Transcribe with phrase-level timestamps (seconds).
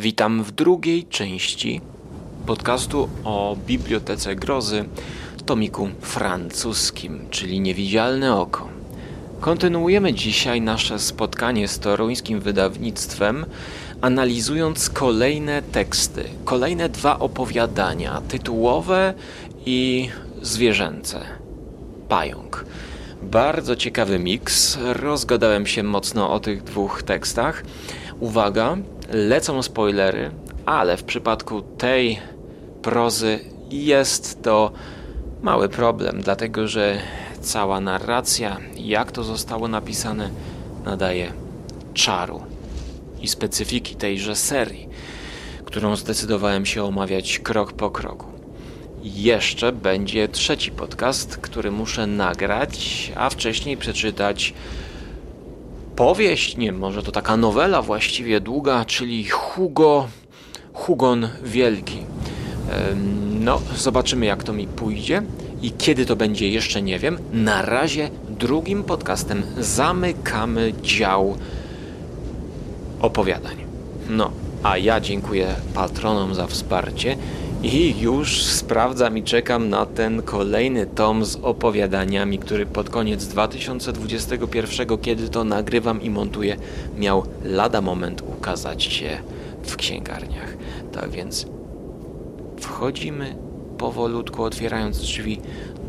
[0.00, 1.80] Witam w drugiej części
[2.46, 4.84] podcastu o Bibliotece Grozy
[5.46, 8.68] tomiku francuskim, czyli Niewidzialne Oko.
[9.40, 13.46] Kontynuujemy dzisiaj nasze spotkanie z toruńskim wydawnictwem,
[14.00, 19.14] analizując kolejne teksty, kolejne dwa opowiadania, tytułowe
[19.66, 20.08] i
[20.42, 21.20] zwierzęce.
[22.08, 22.64] Pająk.
[23.22, 24.78] Bardzo ciekawy miks.
[24.82, 27.62] Rozgadałem się mocno o tych dwóch tekstach.
[28.20, 28.76] Uwaga,
[29.10, 30.30] lecą spoilery,
[30.66, 32.18] ale w przypadku tej
[32.82, 33.38] prozy
[33.70, 34.72] jest to
[35.42, 36.98] mały problem, dlatego że
[37.40, 40.30] cała narracja, jak to zostało napisane,
[40.84, 41.32] nadaje
[41.94, 42.42] czaru
[43.20, 44.88] i specyfiki tejże serii,
[45.64, 48.26] którą zdecydowałem się omawiać krok po kroku.
[49.02, 54.54] Jeszcze będzie trzeci podcast, który muszę nagrać, a wcześniej przeczytać
[56.00, 60.08] powieść, nie może to taka nowela właściwie długa, czyli Hugo,
[60.72, 61.98] Hugon Wielki.
[63.40, 65.22] No, zobaczymy jak to mi pójdzie
[65.62, 67.18] i kiedy to będzie jeszcze nie wiem.
[67.32, 71.36] Na razie drugim podcastem zamykamy dział
[73.00, 73.56] opowiadań.
[74.08, 74.30] No,
[74.62, 77.16] a ja dziękuję patronom za wsparcie
[77.62, 84.98] i już sprawdzam i czekam na ten kolejny tom z opowiadaniami, który pod koniec 2021,
[84.98, 86.56] kiedy to nagrywam i montuję,
[86.98, 89.18] miał lada moment ukazać się
[89.62, 90.56] w księgarniach.
[90.92, 91.46] Tak więc
[92.60, 93.36] wchodzimy
[93.78, 95.40] powolutku, otwierając drzwi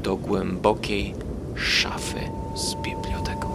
[0.03, 1.13] do głębokiej
[1.56, 2.19] szafy
[2.56, 3.50] z biblioteką.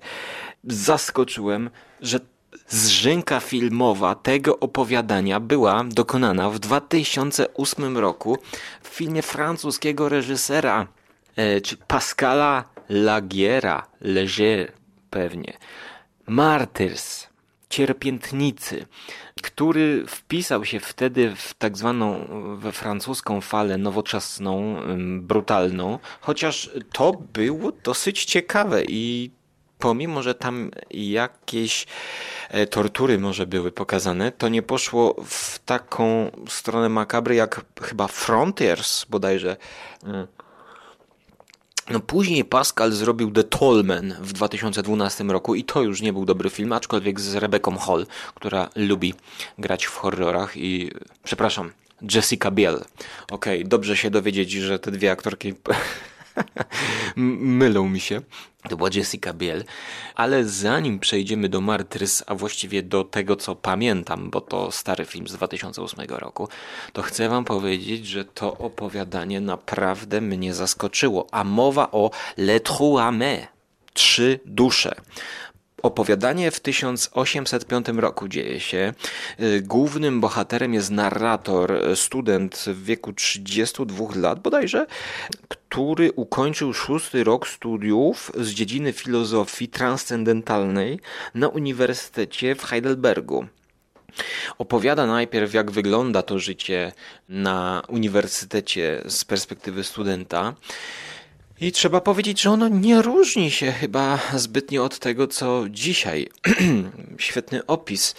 [0.63, 1.69] zaskoczyłem,
[2.01, 2.19] że
[2.67, 8.37] zrzynka filmowa tego opowiadania była dokonana w 2008 roku
[8.81, 10.87] w filmie francuskiego reżysera,
[11.35, 14.71] e, czy Pascala Lagiera, Leger
[15.09, 15.57] pewnie.
[16.27, 17.27] Martyrs,
[17.69, 18.85] cierpiętnicy
[19.41, 22.27] który wpisał się wtedy w tak zwaną
[22.57, 24.75] we francuską falę nowoczesną,
[25.19, 29.31] brutalną, chociaż to było dosyć ciekawe i
[29.79, 31.87] pomimo, że tam jakieś
[32.49, 39.05] e, tortury może były pokazane, to nie poszło w taką stronę makabry jak chyba Frontiers
[39.05, 39.57] bodajże
[41.89, 46.49] no później Pascal zrobił The Tollman w 2012 roku i to już nie był dobry
[46.49, 49.13] film, aczkolwiek z Rebecca Hall, która lubi
[49.57, 50.91] grać w horrorach i
[51.23, 51.71] przepraszam,
[52.13, 52.75] Jessica Biel.
[53.31, 55.53] Okej, okay, dobrze się dowiedzieć, że te dwie aktorki
[57.15, 58.21] mylą mi się.
[58.69, 59.63] To była Jessica Biel.
[60.15, 65.27] Ale zanim przejdziemy do Martyrs, a właściwie do tego, co pamiętam, bo to stary film
[65.27, 66.49] z 2008 roku,
[66.93, 71.27] to chcę wam powiedzieć, że to opowiadanie naprawdę mnie zaskoczyło.
[71.31, 73.13] A mowa o Le Trois
[73.93, 74.95] Trzy dusze.
[75.81, 78.93] Opowiadanie w 1805 roku dzieje się.
[79.39, 84.85] Y, głównym bohaterem jest narrator, student w wieku 32 lat bodajże,
[85.47, 90.99] który ukończył szósty rok studiów z dziedziny filozofii transcendentalnej
[91.35, 93.45] na Uniwersytecie w Heidelbergu.
[94.57, 96.91] Opowiada najpierw, jak wygląda to życie
[97.29, 100.53] na uniwersytecie z perspektywy studenta.
[101.61, 106.29] I trzeba powiedzieć, że ono nie różni się chyba zbytnio od tego, co dzisiaj.
[107.17, 108.15] Świetny opis.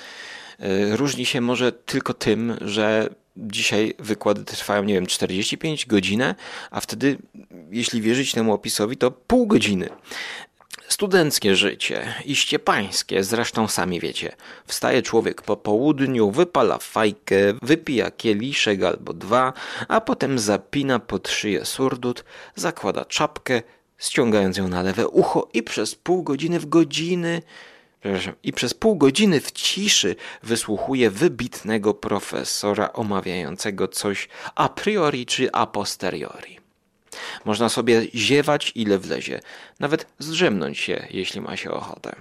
[0.60, 6.22] Y, różni się może tylko tym, że dzisiaj wykłady trwają, nie wiem, 45 godzin,
[6.70, 7.18] a wtedy,
[7.70, 9.88] jeśli wierzyć temu opisowi, to pół godziny.
[10.90, 14.36] Studenckie życie, iście pańskie, zresztą sami wiecie.
[14.66, 19.52] Wstaje człowiek po południu, wypala fajkę, wypija kieliszek albo dwa,
[19.88, 23.62] a potem zapina pod szyję surdut, zakłada czapkę,
[23.98, 27.42] ściągając ją na lewe ucho i przez pół godziny w godziny
[28.42, 35.66] i przez pół godziny w ciszy wysłuchuje wybitnego profesora omawiającego coś a priori czy a
[35.66, 36.59] posteriori.
[37.44, 39.40] Można sobie ziewać ile wlezie,
[39.80, 42.16] nawet zdrzemnąć się, jeśli ma się ochotę.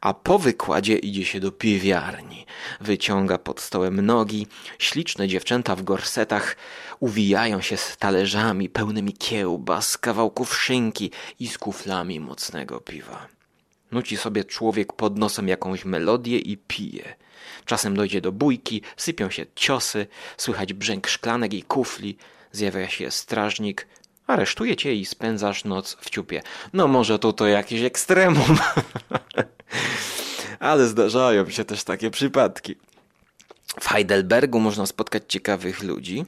[0.00, 2.46] A po wykładzie idzie się do piewiarni.
[2.80, 4.46] Wyciąga pod stołem nogi.
[4.78, 6.56] Śliczne dziewczęta w gorsetach
[7.00, 11.10] uwijają się z talerzami pełnymi kiełbas, kawałków szynki
[11.40, 13.26] i z kuflami mocnego piwa.
[13.92, 17.14] Nuci sobie człowiek pod nosem jakąś melodię i pije.
[17.64, 20.06] Czasem dojdzie do bójki, sypią się ciosy,
[20.36, 22.16] słychać brzęk szklanek i kufli,
[22.52, 23.86] zjawia się strażnik,
[24.28, 26.42] aresztuje cię i spędzasz noc w ciupie.
[26.72, 28.58] No może to to jakieś ekstremum.
[30.60, 32.76] Ale zdarzają się też takie przypadki.
[33.80, 36.24] W Heidelbergu można spotkać ciekawych ludzi,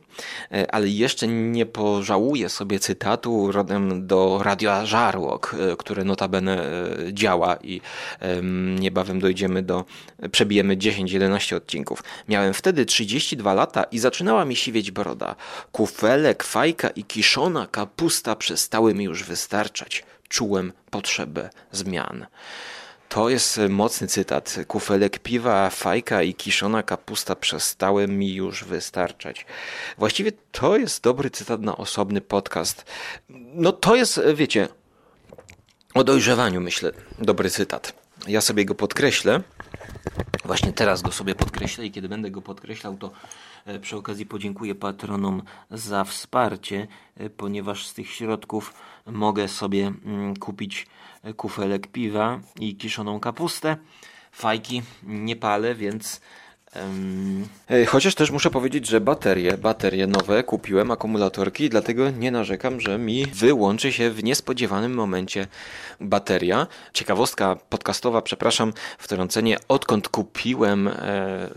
[0.52, 7.14] e, ale jeszcze nie pożałuję sobie cytatu rodem do Radia Żarłok, e, które notabene e,
[7.14, 7.81] działa i
[8.79, 9.85] niebawem dojdziemy do,
[10.32, 12.05] przebijemy 10-11 odcinków.
[12.29, 15.37] Miałem wtedy 32 lata i zaczynała mi siwieć broda.
[15.73, 20.05] Kufelek, fajka i kiszona kapusta przestały mi już wystarczać.
[20.29, 22.26] Czułem potrzebę zmian.
[23.11, 24.57] To jest e, mocny cytat.
[24.69, 29.47] Kufelek piwa, fajka i kiszona kapusta przestały mi już wystarczać.
[29.99, 32.85] Właściwie to jest dobry cytat na osobny podcast.
[33.55, 34.69] No to jest, e, wiecie,
[35.95, 37.93] o dojrzewaniu myślę, dobry cytat.
[38.29, 39.43] Ja sobie go podkreślę.
[40.45, 43.11] Właśnie teraz go sobie podkreślę i kiedy będę go podkreślał, to
[43.67, 46.87] e, przy okazji podziękuję patronom za wsparcie,
[47.37, 48.75] ponieważ z tych środków
[49.07, 50.87] mogę sobie mm, kupić
[51.37, 53.76] kufelek piwa i kiszoną kapustę.
[54.32, 56.20] Fajki nie palę, więc
[57.88, 63.26] Chociaż też muszę powiedzieć, że baterie, baterie nowe kupiłem, akumulatorki, dlatego nie narzekam, że mi
[63.26, 65.46] wyłączy się w niespodziewanym momencie
[66.00, 66.67] bateria.
[66.93, 70.93] Ciekawostka podcastowa, przepraszam, wtrącenie, odkąd kupiłem e,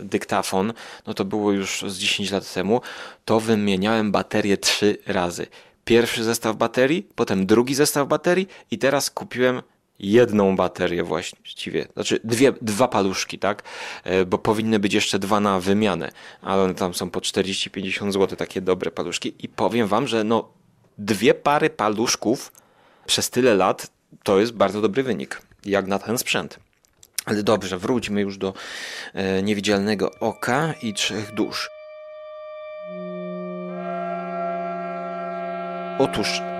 [0.00, 0.72] dyktafon,
[1.06, 2.80] no to było już z 10 lat temu,
[3.24, 5.46] to wymieniałem baterię trzy razy
[5.84, 9.62] pierwszy zestaw baterii, potem drugi zestaw baterii i teraz kupiłem
[9.98, 13.62] jedną baterię właściwie, znaczy dwie, dwa paluszki, tak?
[14.04, 18.36] E, bo powinny być jeszcze dwa na wymianę, ale one tam są po 40-50 zł,
[18.36, 20.48] takie dobre paluszki i powiem wam, że no
[20.98, 22.52] dwie pary paluszków
[23.06, 23.90] przez tyle lat
[24.22, 26.58] to jest bardzo dobry wynik, jak na ten sprzęt.
[27.24, 28.54] Ale dobrze, wróćmy już do
[29.14, 31.73] e, niewidzialnego oka i trzech dusz.
[35.98, 36.53] o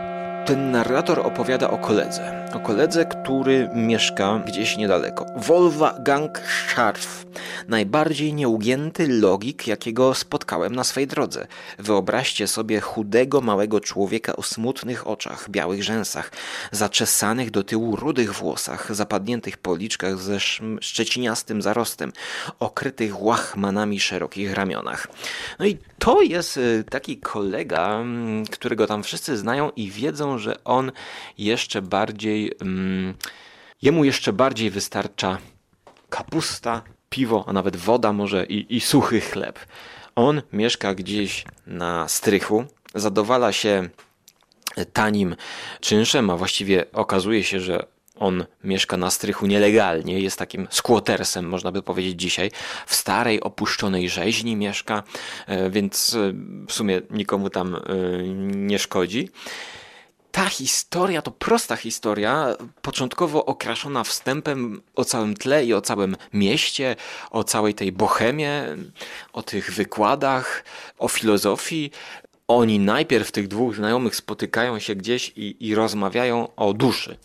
[0.45, 2.49] ten narrator opowiada o koledze.
[2.55, 5.27] O koledze, który mieszka gdzieś niedaleko.
[5.37, 7.25] Wolfgang Scharf.
[7.69, 11.47] Najbardziej nieugięty logik, jakiego spotkałem na swej drodze.
[11.79, 16.31] Wyobraźcie sobie chudego, małego człowieka o smutnych oczach, białych rzęsach,
[16.73, 20.41] zaczesanych do tyłu rudych włosach, zapadniętych policzkach ze
[20.81, 22.13] szczeciniastym zarostem,
[22.61, 25.09] okrytych łachmanami szerokich ramionach.
[25.59, 30.65] No i to jest y, taki kolega, mm, którego tam wszyscy znają i wiedzą, że
[30.65, 30.93] on
[31.39, 33.15] jeszcze bardziej, mm,
[33.83, 35.39] jemu jeszcze bardziej wystarcza
[36.11, 39.59] kapusta, piwo, a nawet woda może i, i suchy chleb.
[40.17, 42.65] On mieszka gdzieś na strychu,
[42.95, 43.89] zadowala się
[44.93, 45.37] tanim
[45.81, 47.87] czynszem, a właściwie okazuje się, że
[48.19, 52.51] on mieszka na strychu nielegalnie, jest takim squattersem, można by powiedzieć dzisiaj.
[52.87, 55.03] W starej, opuszczonej rzeźni mieszka,
[55.47, 56.33] e, więc e,
[56.69, 57.81] w sumie nikomu tam e,
[58.45, 59.29] nie szkodzi.
[60.35, 66.97] Ta historia to prosta historia, początkowo okraszona wstępem o całym tle i o całym mieście,
[67.31, 68.65] o całej tej bohemie,
[69.33, 70.65] o tych wykładach,
[70.99, 71.91] o filozofii,
[72.49, 77.17] oni najpierw tych dwóch znajomych spotykają się gdzieś i, i rozmawiają o duszy.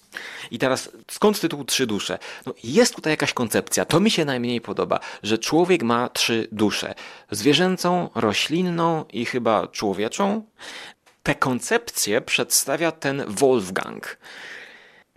[0.51, 2.19] I teraz skąd tytuł Trzy dusze?
[2.45, 6.95] No, jest tutaj jakaś koncepcja, to mi się najmniej podoba, że człowiek ma trzy dusze:
[7.31, 10.43] zwierzęcą, roślinną i chyba człowieczą.
[11.29, 14.17] Te koncepcje przedstawia ten Wolfgang.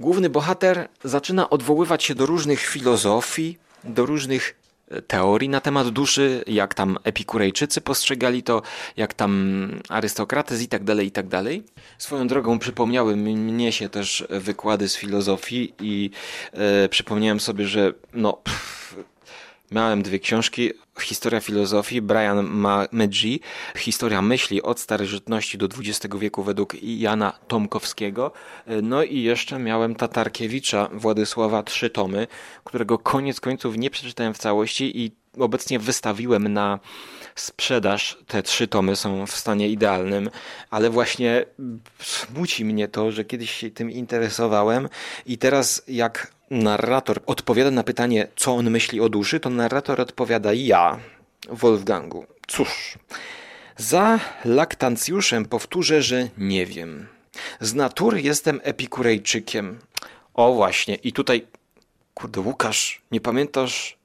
[0.01, 4.55] Główny bohater zaczyna odwoływać się do różnych filozofii, do różnych
[5.07, 8.63] teorii na temat duszy, jak tam epikurejczycy postrzegali to,
[8.97, 11.65] jak tam arystokrates i tak dalej, i tak dalej.
[11.99, 16.11] Swoją drogą przypomniały mnie się też wykłady z filozofii i
[16.53, 18.33] e, przypomniałem sobie, że no...
[18.33, 18.97] Pff,
[19.73, 20.71] Miałem dwie książki.
[21.01, 23.41] Historia filozofii Brian Medzi,
[23.77, 28.33] Historia myśli od starożytności do XX wieku według Jana Tomkowskiego.
[28.83, 32.27] No i jeszcze miałem Tatarkiewicza Władysława trzy tomy,
[32.65, 36.79] którego koniec końców nie przeczytałem w całości i obecnie wystawiłem na
[37.35, 38.19] sprzedaż.
[38.27, 40.31] Te trzy tomy są w stanie idealnym,
[40.71, 41.45] ale właśnie
[41.99, 44.89] smuci mnie to, że kiedyś się tym interesowałem
[45.27, 50.53] i teraz jak narrator odpowiada na pytanie, co on myśli o duszy, to narrator odpowiada
[50.53, 50.99] ja,
[51.49, 52.27] Wolfgangu.
[52.47, 52.99] Cóż,
[53.77, 57.07] za laktancjuszem powtórzę, że nie wiem.
[57.61, 59.79] Z natury jestem epikurejczykiem.
[60.35, 61.47] O właśnie, i tutaj,
[62.15, 63.97] kurde, Łukasz, nie pamiętasz,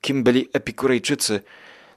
[0.00, 1.40] kim byli epikurejczycy?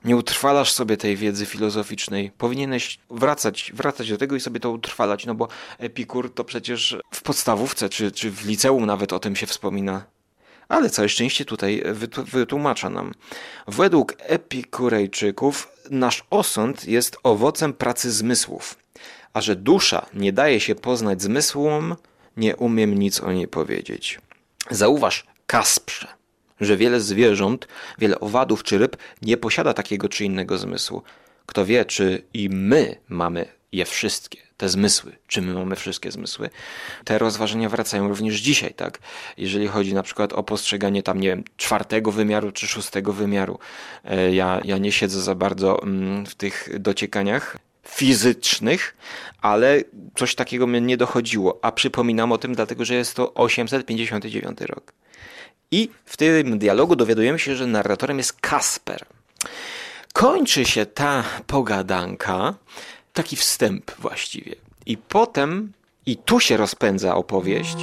[0.06, 2.32] Nie utrwalasz sobie tej wiedzy filozoficznej.
[2.38, 7.22] Powinieneś wracać, wracać do tego i sobie to utrwalać, no bo Epikur to przecież w
[7.22, 10.06] podstawówce czy, czy w liceum nawet o tym się wspomina.
[10.70, 11.84] Ale całe szczęście tutaj
[12.26, 13.14] wytłumacza nam.
[13.68, 18.78] Według epikurejczyków nasz osąd jest owocem pracy zmysłów,
[19.34, 21.96] a że dusza nie daje się poznać zmysłom,
[22.38, 24.20] nie umiem nic o niej powiedzieć.
[24.72, 26.19] Zauważ, Kasprze,
[26.62, 31.04] że wiele zwierząt, wiele owadów czy ryb nie posiada takiego czy innego zmysłu.
[31.46, 36.50] Kto wie, czy i my mamy je wszystkie, te zmysły, czy my mamy wszystkie zmysły.
[37.06, 39.00] Te rozważania wracają również dzisiaj, tak?
[39.38, 43.60] Jeżeli chodzi na przykład o postrzeganie tam, nie wiem, czwartego wymiaru czy szóstego wymiaru.
[44.06, 48.98] E, ja, ja nie siedzę za bardzo mm, w tych dociekaniach fizycznych,
[49.42, 49.82] ale
[50.16, 51.60] coś takiego mnie nie dochodziło.
[51.62, 54.94] A przypominam o tym, dlatego że jest to 859 rok.
[55.72, 59.06] I w tym dialogu dowiadujemy się, że narratorem jest Kasper.
[60.14, 62.54] Kończy się ta pogadanka,
[63.14, 64.56] taki wstęp właściwie.
[64.86, 65.74] I potem,
[66.06, 67.78] i tu się rozpędza opowieść.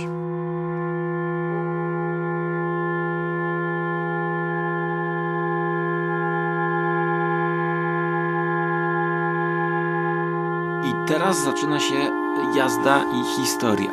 [10.84, 12.12] I teraz zaczyna się
[12.56, 13.90] jazda i historia.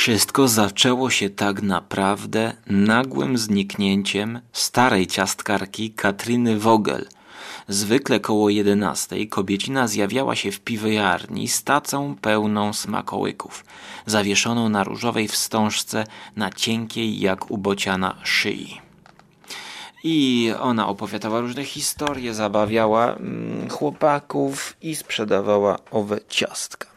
[0.00, 7.08] Wszystko zaczęło się tak naprawdę nagłym zniknięciem starej ciastkarki Katryny Vogel.
[7.68, 13.64] Zwykle koło jedenastej kobiecina zjawiała się w piwojarni z tacą pełną smakołyków,
[14.06, 18.80] zawieszoną na różowej wstążce na cienkiej jak ubociana szyi.
[20.04, 26.89] I ona opowiadała różne historie, zabawiała mm, chłopaków i sprzedawała owe ciastka.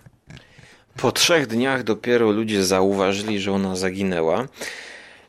[0.98, 4.48] Po trzech dniach dopiero ludzie zauważyli, że ona zaginęła.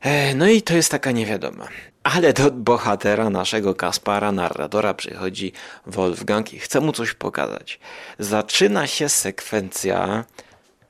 [0.00, 1.68] E, no i to jest taka niewiadoma.
[2.02, 5.52] Ale do bohatera naszego Kaspara, narratora, przychodzi
[5.87, 7.80] Wolfgang i chce mu coś pokazać.
[8.18, 10.25] Zaczyna się sekwencja,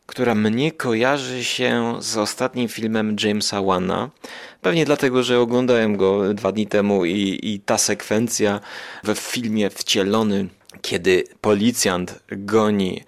[0.07, 4.11] która mnie kojarzy się z ostatnim filmem Jamesa Wana.
[4.63, 8.61] Pewnie dlatego, że oglądałem go dwa dni temu i, i ta sekwencja
[9.05, 10.49] we filmie wcielony,
[10.83, 13.05] kiedy policjant goni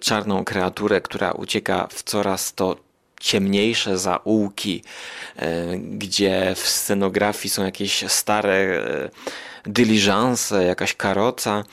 [0.00, 2.76] czarną kreaturę, która ucieka w coraz to
[3.20, 4.82] ciemniejsze zaułki,
[5.36, 9.10] e, gdzie w scenografii są jakieś stare e,
[9.66, 11.64] dyliżanse, jakaś karoca,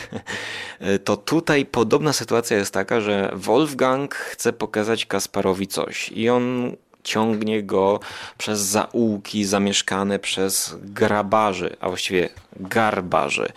[1.04, 7.62] to tutaj podobna sytuacja jest taka, że Wolfgang chce pokazać Kasparowi coś i on ciągnie
[7.62, 8.00] go
[8.38, 13.52] przez zaułki zamieszkane przez grabarzy, a właściwie garbarzy.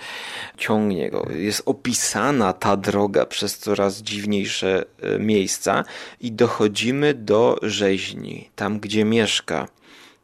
[0.57, 1.27] Ciągnie go.
[1.31, 5.83] Jest opisana ta droga przez coraz dziwniejsze e, miejsca
[6.21, 9.67] i dochodzimy do rzeźni, tam gdzie mieszka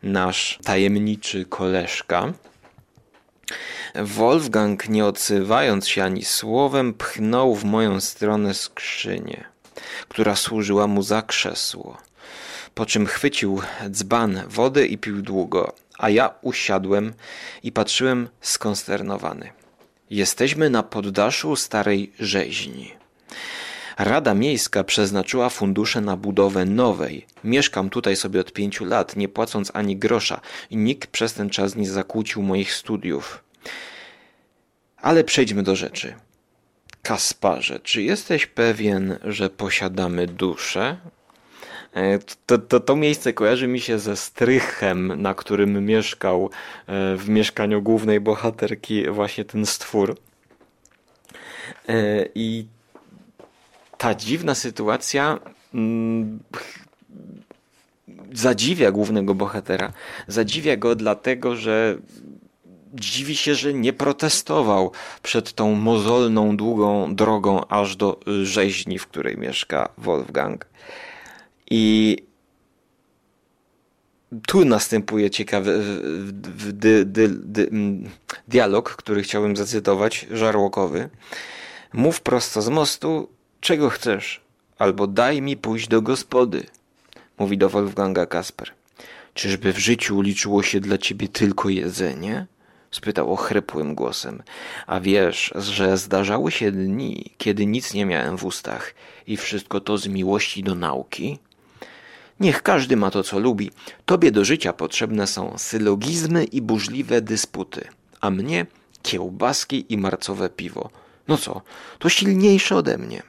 [0.03, 2.33] nasz tajemniczy koleżka.
[3.95, 9.43] Wolfgang, nie odzywając się ani słowem, pchnął w moją stronę skrzynię,
[10.09, 11.97] która służyła mu za krzesło
[12.81, 17.13] po czym chwycił dzban wody i pił długo, a ja usiadłem
[17.63, 19.49] i patrzyłem skonsternowany.
[20.09, 22.91] Jesteśmy na poddaszu starej rzeźni.
[23.97, 27.25] Rada Miejska przeznaczyła fundusze na budowę nowej.
[27.43, 31.75] Mieszkam tutaj sobie od pięciu lat, nie płacąc ani grosza i nikt przez ten czas
[31.75, 33.43] nie zakłócił moich studiów.
[34.97, 36.13] Ale przejdźmy do rzeczy.
[37.01, 40.97] Kasparze, czy jesteś pewien, że posiadamy duszę?
[41.93, 46.49] E, to, to, to miejsce kojarzy mi się ze strychem, na którym mieszkał
[46.87, 50.17] e, w mieszkaniu głównej bohaterki właśnie ten stwór.
[51.89, 52.65] E, I
[53.97, 55.39] ta dziwna sytuacja
[55.73, 56.39] mm,
[58.33, 59.93] zadziwia głównego bohatera.
[60.27, 61.97] Zadziwia go dlatego, że
[62.93, 64.91] dziwi się, że nie protestował
[65.23, 70.65] przed tą mozolną, długą drogą aż do rzeźni, w której mieszka Wolfgang.
[71.73, 72.17] I
[74.47, 75.83] tu następuje ciekawy
[76.71, 78.09] dy, dy, dy, mm,
[78.47, 81.09] dialog, który chciałbym zacytować, żarłokowy.
[81.93, 83.29] Mów prosto z mostu,
[83.61, 84.41] czego chcesz,
[84.77, 86.63] albo daj mi pójść do gospody,
[87.37, 88.71] mówi do Wolfganga Kasper.
[89.33, 92.47] Czyżby w życiu liczyło się dla ciebie tylko jedzenie?
[92.91, 94.43] spytał ochrypłym głosem.
[94.87, 98.93] A wiesz, że zdarzały się dni, kiedy nic nie miałem w ustach
[99.27, 101.39] i wszystko to z miłości do nauki?
[102.41, 103.71] Niech każdy ma to, co lubi.
[104.05, 107.87] Tobie do życia potrzebne są sylogizmy i burzliwe dysputy,
[108.21, 108.65] a mnie
[109.01, 110.89] kiełbaski i marcowe piwo.
[111.27, 111.61] No co,
[111.99, 113.23] to silniejsze ode mnie.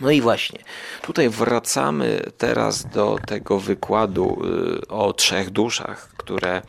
[0.00, 0.58] No i właśnie,
[1.02, 4.42] tutaj wracamy teraz do tego wykładu
[4.82, 6.62] y, o trzech duszach, które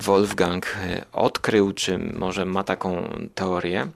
[0.00, 0.76] Wolfgang
[1.12, 3.88] odkrył, czy może ma taką teorię,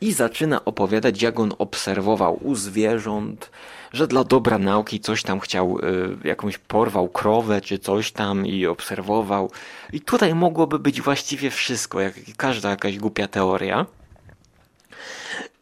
[0.00, 3.50] i zaczyna opowiadać, jak on obserwował u zwierząt,
[3.94, 8.66] że dla dobra nauki coś tam chciał, y, jakąś porwał krowę czy coś tam i
[8.66, 9.50] obserwował.
[9.92, 13.86] I tutaj mogłoby być właściwie wszystko, jak każda jakaś głupia teoria,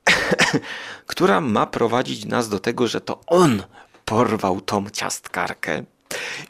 [1.07, 3.63] która ma prowadzić nas do tego, że to on
[4.05, 5.85] porwał tą ciastkarkę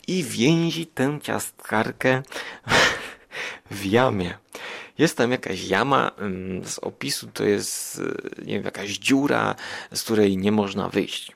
[0.08, 2.22] i więzi tę ciastkarkę
[3.70, 4.38] w jamie.
[4.98, 9.54] Jest tam jakaś jama, mm, z opisu to jest y, nie wiem, jakaś dziura,
[9.92, 11.32] z której nie można wyjść.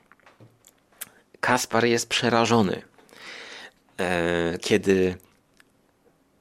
[1.39, 2.81] Kaspar jest przerażony,
[3.99, 5.17] e, kiedy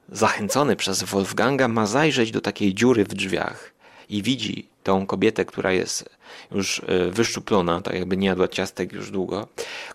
[0.09, 3.73] zachęcony przez Wolfganga ma zajrzeć do takiej dziury w drzwiach
[4.09, 6.11] i widzi tą kobietę, która jest
[6.51, 9.49] już e, wyszczuplona, tak jakby nie jadła ciastek już długo,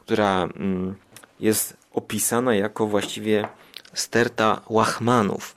[0.06, 0.96] która mm,
[1.40, 3.48] jest opisana jako właściwie
[3.94, 5.56] sterta łachmanów.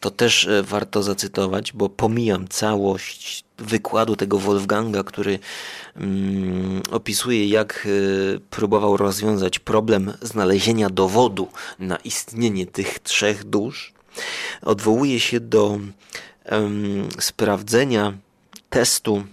[0.00, 5.38] To też e, warto zacytować, bo pomijam całość wykładu tego Wolfganga, który
[5.96, 13.92] mm, opisuje, jak y, próbował rozwiązać problem znalezienia dowodu na istnienie tych trzech dusz.
[14.62, 15.78] Odwołuje się do
[17.18, 18.12] sprawdzenia
[18.70, 19.24] testu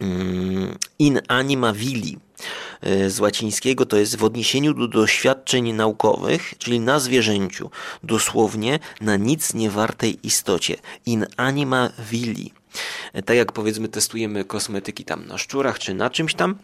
[0.00, 2.18] mm, in anima vili,
[2.84, 7.70] E, z łacińskiego to jest w odniesieniu do doświadczeń naukowych, czyli na zwierzęciu,
[8.02, 10.76] dosłownie na nic niewartej istocie,
[11.06, 12.52] in anima vili.
[13.12, 16.58] E, tak jak powiedzmy testujemy kosmetyki tam na szczurach czy na czymś tam,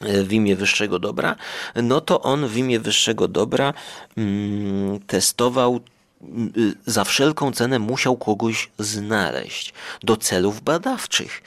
[0.00, 1.36] e, w imię wyższego dobra,
[1.82, 3.74] no to on w imię wyższego dobra
[4.16, 5.80] mm, testował
[6.22, 6.52] mm,
[6.86, 11.42] za wszelką cenę musiał kogoś znaleźć do celów badawczych.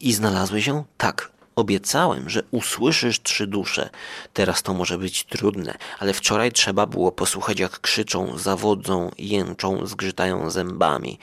[0.00, 3.90] I znalazły się tak, Obiecałem, że usłyszysz trzy dusze.
[4.32, 10.50] Teraz to może być trudne, ale wczoraj trzeba było posłuchać, jak krzyczą, zawodzą, jęczą, zgrzytają
[10.50, 11.18] zębami.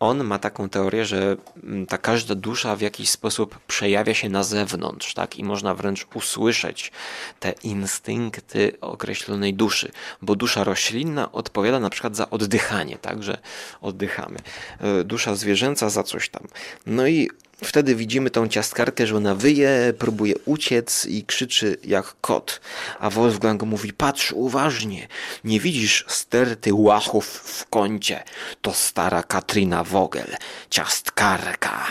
[0.00, 4.42] On ma taką teorię, że mm, ta każda dusza w jakiś sposób przejawia się na
[4.42, 5.38] zewnątrz, tak?
[5.38, 6.92] I można wręcz usłyszeć
[7.40, 13.22] te instynkty określonej duszy, bo dusza roślinna odpowiada na przykład za oddychanie, tak?
[13.22, 13.38] Że
[13.80, 14.38] oddychamy.
[14.80, 16.48] E, dusza zwierzęca za coś tam.
[16.86, 17.30] No i
[17.64, 22.60] Wtedy widzimy tą ciastkarkę, że ona wyje, próbuje uciec i krzyczy jak kot.
[23.00, 25.08] A Wolfgang mówi, patrz uważnie,
[25.44, 28.22] nie widzisz sterty łachów w kącie.
[28.62, 30.36] To stara Katrina Wogel,
[30.70, 31.86] ciastkarka.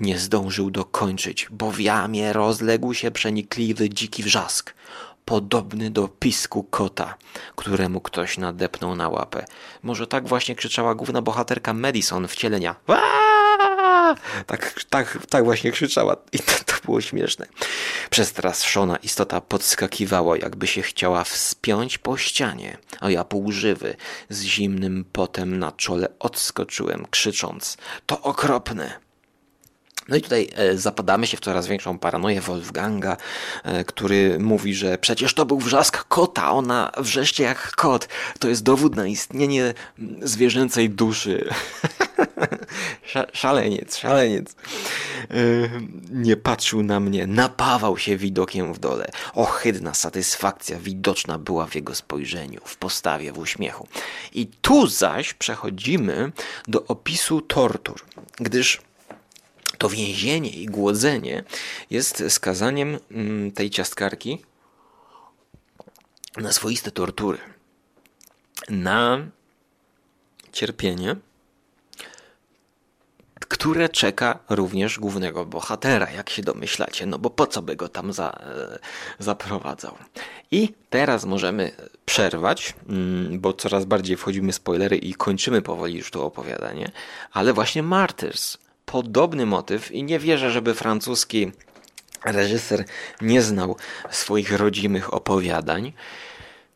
[0.00, 4.74] Nie zdążył dokończyć, bo w jamie rozległ się przenikliwy dziki wrzask,
[5.24, 7.14] podobny do pisku kota,
[7.56, 9.44] któremu ktoś nadepnął na łapę.
[9.82, 12.74] Może tak właśnie krzyczała główna bohaterka Madison wcielenia.
[12.86, 13.31] Waaah!
[14.46, 17.46] Tak, tak, tak właśnie krzyczała i to, to było śmieszne.
[18.10, 23.96] Przestraszona istota podskakiwała, jakby się chciała wspiąć po ścianie, a ja półżywy,
[24.28, 29.11] z zimnym potem na czole odskoczyłem, krzycząc: To okropne!
[30.12, 33.16] No i tutaj e, zapadamy się w coraz większą paranoję Wolfganga,
[33.64, 38.08] e, który mówi, że przecież to był wrzask kota, ona wrzeszcie jak kot.
[38.38, 39.74] To jest dowód na istnienie
[40.22, 41.48] zwierzęcej duszy.
[43.32, 44.52] szaleniec, szaleniec.
[44.52, 45.36] E,
[46.10, 49.10] nie patrzył na mnie, napawał się widokiem w dole.
[49.34, 53.88] Ohydna satysfakcja widoczna była w jego spojrzeniu, w postawie, w uśmiechu.
[54.32, 56.32] I tu zaś przechodzimy
[56.68, 58.00] do opisu tortur,
[58.40, 58.80] gdyż
[59.82, 61.44] to więzienie i głodzenie
[61.90, 64.38] jest skazaniem mm, tej ciastkarki
[66.36, 67.38] na swoiste tortury,
[68.68, 69.26] na
[70.52, 71.16] cierpienie,
[73.34, 78.12] które czeka również głównego bohatera, jak się domyślacie, no bo po co by go tam
[78.12, 78.78] za, e,
[79.18, 79.94] zaprowadzał.
[80.50, 81.72] I teraz możemy
[82.04, 86.90] przerwać, mm, bo coraz bardziej wchodzimy spoilery i kończymy powoli już to opowiadanie,
[87.32, 88.61] ale właśnie Martyrs
[88.92, 91.52] podobny motyw i nie wierzę, żeby francuski
[92.24, 92.84] reżyser
[93.20, 93.76] nie znał
[94.10, 95.92] swoich rodzimych opowiadań.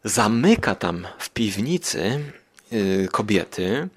[0.05, 2.20] Zamyka tam w piwnicy
[2.72, 3.88] yy, kobiety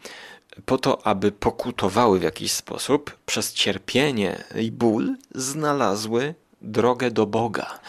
[0.66, 7.80] po to, aby pokutowały w jakiś sposób przez cierpienie i ból, znalazły drogę do Boga.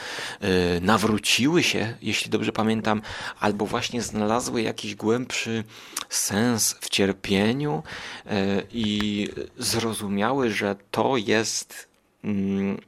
[0.76, 3.02] Y, nawróciły się, jeśli dobrze pamiętam,
[3.40, 5.64] albo właśnie znalazły jakiś głębszy
[6.08, 7.82] sens w cierpieniu
[8.26, 8.30] y,
[8.72, 9.28] i
[9.58, 11.88] zrozumiały, że to jest
[12.24, 12.80] mm,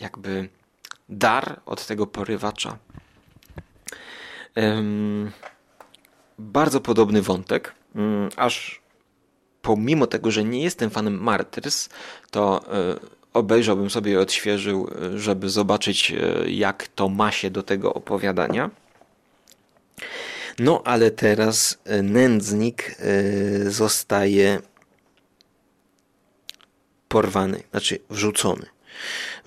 [0.00, 0.48] jakby
[1.08, 2.78] dar od tego porywacza.
[6.38, 8.80] Bardzo podobny wątek, mm, aż
[9.62, 11.88] pomimo tego, że nie jestem fanem Martyrs,
[12.30, 12.64] to
[13.34, 16.12] obejrzałbym sobie i odświeżył, żeby zobaczyć,
[16.46, 18.70] jak to ma się do tego opowiadania.
[20.58, 22.96] No ale teraz nędznik
[23.66, 24.60] zostaje
[27.08, 28.66] porwany, znaczy wrzucony.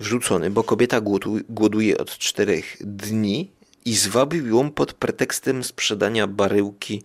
[0.00, 1.00] Wrzucony, bo kobieta
[1.48, 3.50] głoduje od czterech dni
[3.84, 7.02] i zwabił ją pod pretekstem sprzedania baryłki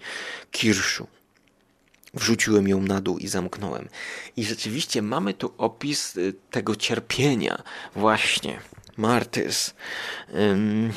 [0.51, 1.07] kirszu.
[2.13, 3.89] Wrzuciłem ją na dół i zamknąłem.
[4.37, 7.63] I rzeczywiście mamy tu opis y, tego cierpienia.
[7.95, 8.59] Właśnie.
[8.97, 9.73] Martys.
[10.33, 10.93] Um,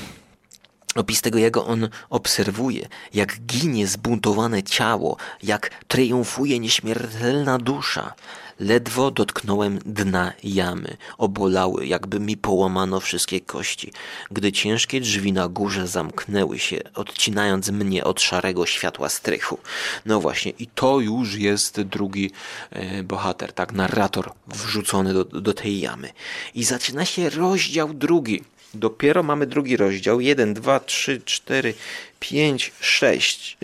[0.94, 8.14] opis tego, jak on obserwuje, jak ginie zbuntowane ciało, jak triumfuje nieśmiertelna dusza,
[8.60, 10.96] Ledwo dotknąłem dna jamy.
[11.18, 13.92] Obolały, jakby mi połamano wszystkie kości.
[14.30, 19.58] Gdy ciężkie drzwi na górze zamknęły się, odcinając mnie od szarego światła strychu.
[20.06, 22.30] No właśnie, i to już jest drugi
[22.70, 26.12] e, bohater, tak, narrator wrzucony do, do tej jamy.
[26.54, 28.42] I zaczyna się rozdział drugi.
[28.74, 30.20] Dopiero mamy drugi rozdział.
[30.20, 31.74] 1, 2, 3, 4,
[32.20, 33.58] 5, 6.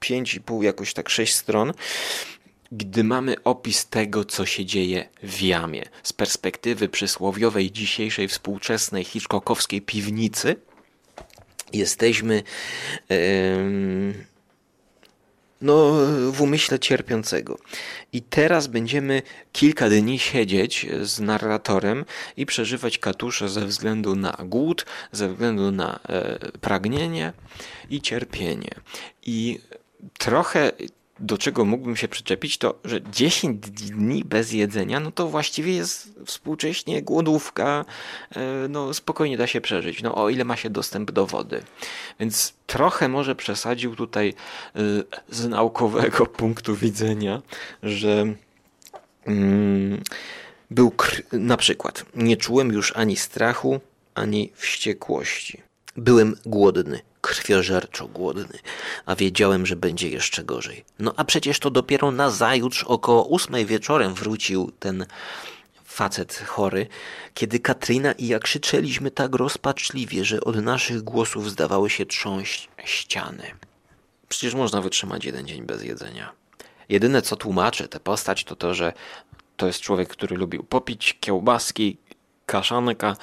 [0.00, 1.72] 5,5 jakoś tak, 6 stron
[2.72, 9.82] gdy mamy opis tego, co się dzieje w jamie z perspektywy przysłowiowej dzisiejszej współczesnej Hitchcockowskiej
[9.82, 10.56] piwnicy,
[11.72, 12.42] jesteśmy
[13.08, 13.18] yy,
[15.60, 15.92] no,
[16.32, 17.58] w umyśle cierpiącego.
[18.12, 22.04] I teraz będziemy kilka dni siedzieć z narratorem
[22.36, 27.32] i przeżywać katusze ze względu na głód, ze względu na e, pragnienie
[27.90, 28.70] i cierpienie.
[29.26, 29.60] I
[30.18, 30.72] trochę
[31.20, 36.10] do czego mógłbym się przyczepić, to że 10 dni bez jedzenia, no to właściwie jest
[36.26, 37.84] współcześnie głodówka,
[38.36, 41.62] e, no spokojnie da się przeżyć, no o ile ma się dostęp do wody.
[42.20, 44.34] Więc trochę może przesadził tutaj
[44.76, 44.80] e,
[45.28, 47.42] z naukowego punktu widzenia,
[47.82, 48.26] że
[49.26, 50.02] mm,
[50.70, 50.92] był
[51.32, 53.80] na przykład nie czułem już ani strachu,
[54.14, 55.62] ani wściekłości.
[55.96, 58.58] Byłem głodny krwiożerczo głodny,
[59.06, 60.84] a wiedziałem, że będzie jeszcze gorzej.
[60.98, 65.06] No a przecież to dopiero na zajutrz około ósmej wieczorem wrócił ten
[65.84, 66.86] facet chory,
[67.34, 73.50] kiedy Katrina i ja krzyczeliśmy tak rozpaczliwie, że od naszych głosów zdawały się trząść ściany.
[74.28, 76.32] Przecież można wytrzymać jeden dzień bez jedzenia.
[76.88, 78.92] Jedyne co tłumaczy tę postać to to, że
[79.56, 81.96] to jest człowiek, który lubił popić kiełbaski,
[82.46, 83.16] kaszanka,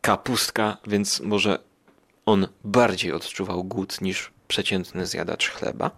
[0.00, 1.58] kapustka, więc może
[2.26, 5.90] on bardziej odczuwał głód niż przeciętny zjadacz chleba.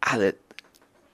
[0.00, 0.32] Ale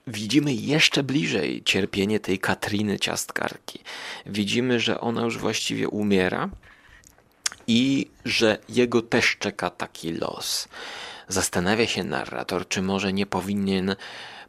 [0.07, 3.79] widzimy jeszcze bliżej cierpienie tej Katriny ciastkarki.
[4.25, 6.49] Widzimy, że ona już właściwie umiera
[7.67, 10.67] i że jego też czeka taki los.
[11.27, 13.95] Zastanawia się narrator, czy może nie powinien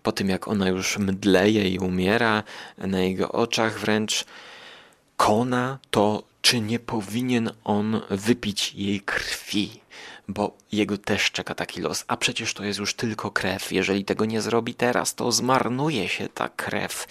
[0.03, 2.43] po tym jak ona już mdleje i umiera
[2.79, 4.25] na jego oczach wręcz
[5.17, 9.81] kona to czy nie powinien on wypić jej krwi,
[10.29, 13.73] bo jego też czeka taki los, a przecież to jest już tylko krew.
[13.73, 17.07] Jeżeli tego nie zrobi teraz, to zmarnuje się ta krew,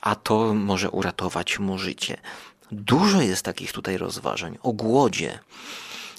[0.00, 2.16] a to może uratować mu życie.
[2.72, 5.38] Dużo jest takich tutaj rozważań o głodzie.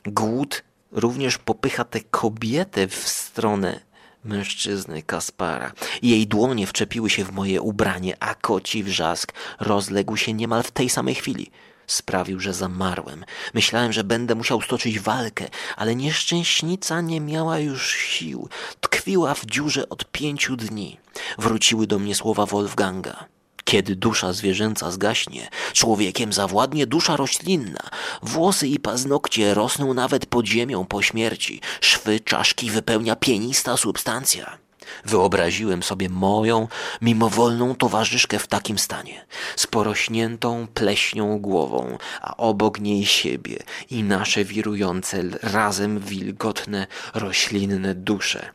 [0.06, 3.80] Głód również popycha tę kobietę w stronę
[4.24, 5.72] mężczyzny Kaspara.
[6.02, 10.90] Jej dłonie wczepiły się w moje ubranie, a koci wrzask rozległ się niemal w tej
[10.90, 11.52] samej chwili
[11.88, 13.26] sprawił, że zamarłem.
[13.54, 18.50] Myślałem, że będę musiał stoczyć walkę, ale nieszczęśnica nie miała już sił.
[18.82, 20.98] Tkwiła w dziurze od pięciu dni.
[21.38, 23.26] Wróciły do mnie słowa Wolfganga.
[23.64, 27.90] Kiedy dusza zwierzęca zgaśnie, człowiekiem zawładnie dusza roślinna.
[28.22, 31.62] Włosy i paznokcie rosną nawet pod ziemią po śmierci.
[31.82, 34.58] Szwy czaszki wypełnia pienista substancja.
[35.06, 36.68] Wyobraziłem sobie moją
[37.02, 43.58] mimowolną towarzyszkę w takim stanie, z porośniętą pleśnią głową, a obok niej siebie
[43.90, 48.50] i nasze wirujące razem wilgotne, roślinne dusze.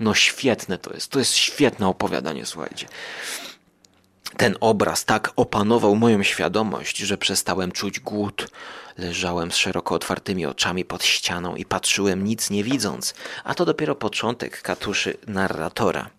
[0.00, 2.86] No świetne to jest, to jest świetne opowiadanie, słuchajcie.
[4.36, 8.48] Ten obraz tak opanował moją świadomość, że przestałem czuć głód.
[8.98, 13.94] Leżałem z szeroko otwartymi oczami pod ścianą i patrzyłem nic nie widząc, a to dopiero
[13.94, 16.10] początek katuszy narratora.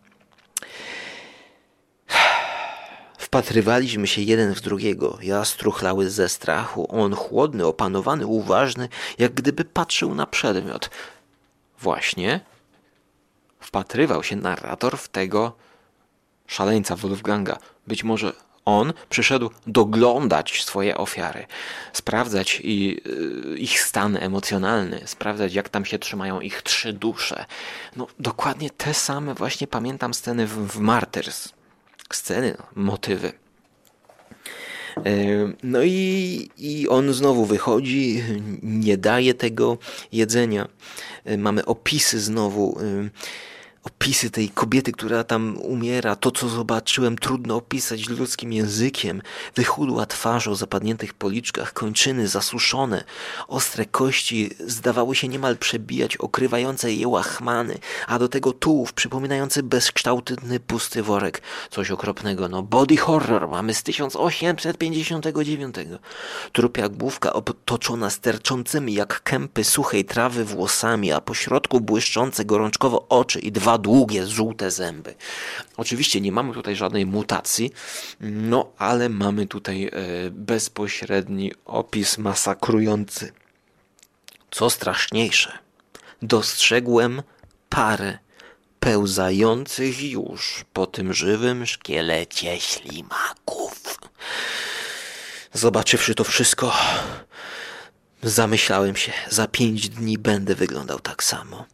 [3.17, 5.17] Wpatrywaliśmy się jeden w drugiego.
[5.21, 10.89] Ja struchlały ze strachu, on chłodny, opanowany, uważny, jak gdyby patrzył na przedmiot.
[11.79, 12.39] Właśnie
[13.59, 15.55] wpatrywał się narrator w tego
[16.47, 17.57] szaleńca Wolfganga.
[17.87, 18.33] Być może
[18.65, 21.45] on przyszedł doglądać swoje ofiary,
[21.93, 22.65] sprawdzać y,
[23.57, 27.45] ich stan emocjonalny, sprawdzać jak tam się trzymają ich trzy dusze.
[27.95, 31.53] No dokładnie te same właśnie pamiętam sceny w, w Martyrs.
[32.13, 33.31] sceny, motywy.
[34.97, 35.11] E,
[35.63, 38.23] no i, i on znowu wychodzi,
[38.63, 39.77] nie daje tego
[40.11, 40.67] jedzenia.
[41.25, 42.79] E, mamy opisy znowu
[43.89, 49.21] opisy tej kobiety, która tam umiera, to co zobaczyłem, trudno opisać ludzkim językiem.
[49.55, 53.03] Wychudła twarz o zapadniętych policzkach, kończyny zasuszone,
[53.47, 60.59] ostre kości zdawały się niemal przebijać okrywające je łachmany, a do tego tułów przypominający bezkształtny
[60.59, 61.41] pusty worek.
[61.69, 65.75] Coś okropnego, no body horror mamy z 1859.
[66.53, 73.39] Trupia główka otoczona sterczącymi jak kępy suchej trawy włosami, a po środku błyszczące gorączkowo oczy
[73.39, 75.15] i dwa długie, żółte zęby.
[75.77, 77.71] Oczywiście nie mamy tutaj żadnej mutacji,
[78.19, 79.91] no ale mamy tutaj e,
[80.31, 83.31] bezpośredni opis masakrujący.
[84.51, 85.57] Co straszniejsze,
[86.21, 87.21] dostrzegłem
[87.69, 88.17] parę
[88.79, 93.99] pełzających już po tym żywym szkielecie ślimaków.
[95.53, 96.73] Zobaczywszy to wszystko,
[98.23, 101.65] zamyślałem się, za pięć dni będę wyglądał tak samo.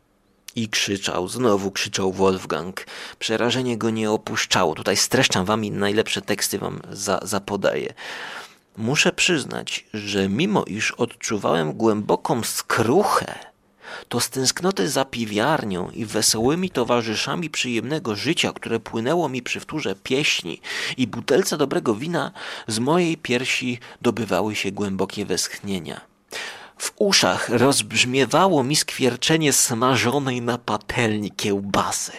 [0.56, 2.86] I krzyczał, znowu krzyczał Wolfgang.
[3.20, 4.76] Przerażenie go nie opuszczało.
[4.76, 7.94] Tutaj streszczam wam i najlepsze teksty wam za, zapodaję.
[8.78, 13.40] Muszę przyznać, że mimo iż odczuwałem głęboką skruchę,
[14.10, 19.96] to z tęsknoty za piwiarnią i wesołymi towarzyszami przyjemnego życia, które płynęło mi przy wtórze
[20.04, 20.62] pieśni
[20.98, 22.32] i butelce dobrego wina,
[22.68, 26.02] z mojej piersi dobywały się głębokie westchnienia.
[26.78, 32.12] W uszach rozbrzmiewało mi skwierczenie smażonej na patelni kiełbasy,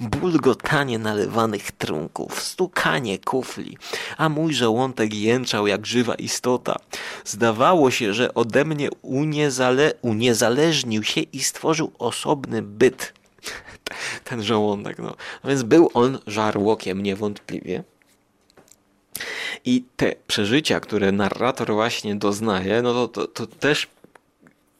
[0.00, 3.78] bulgotanie nalewanych trunków, stukanie kufli,
[4.16, 6.76] a mój żołądek jęczał jak żywa istota.
[7.24, 13.12] Zdawało się, że ode mnie uniezale uniezależnił się i stworzył osobny byt.
[14.28, 15.14] Ten żołądek, no.
[15.44, 17.84] Więc był on żarłokiem niewątpliwie.
[19.64, 23.88] I te przeżycia, które narrator właśnie doznaje, no to, to, to też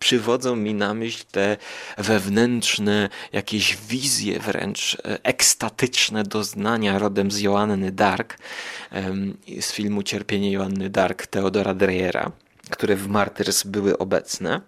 [0.01, 1.57] przywodzą mi na myśl te
[1.99, 8.39] wewnętrzne jakieś wizje wręcz e, ekstatyczne doznania rodem z Joanny Dark,
[9.61, 12.33] z filmu Cierpienie Joanny Dark Teodora Dreyera,
[12.71, 14.61] które w Martyrs były obecne.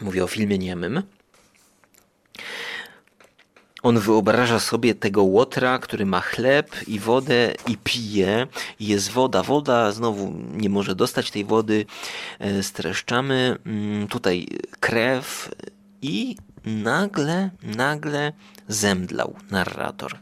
[0.00, 1.02] Mówię o filmie niemym.
[3.82, 8.46] On wyobraża sobie tego łotra, który ma chleb i wodę i pije.
[8.80, 9.42] Jest woda.
[9.42, 11.86] Woda znowu nie może dostać tej wody.
[12.38, 14.46] E, streszczamy mm, tutaj
[14.80, 15.50] krew
[16.02, 18.32] i nagle, nagle
[18.68, 20.18] zemdlał narrator.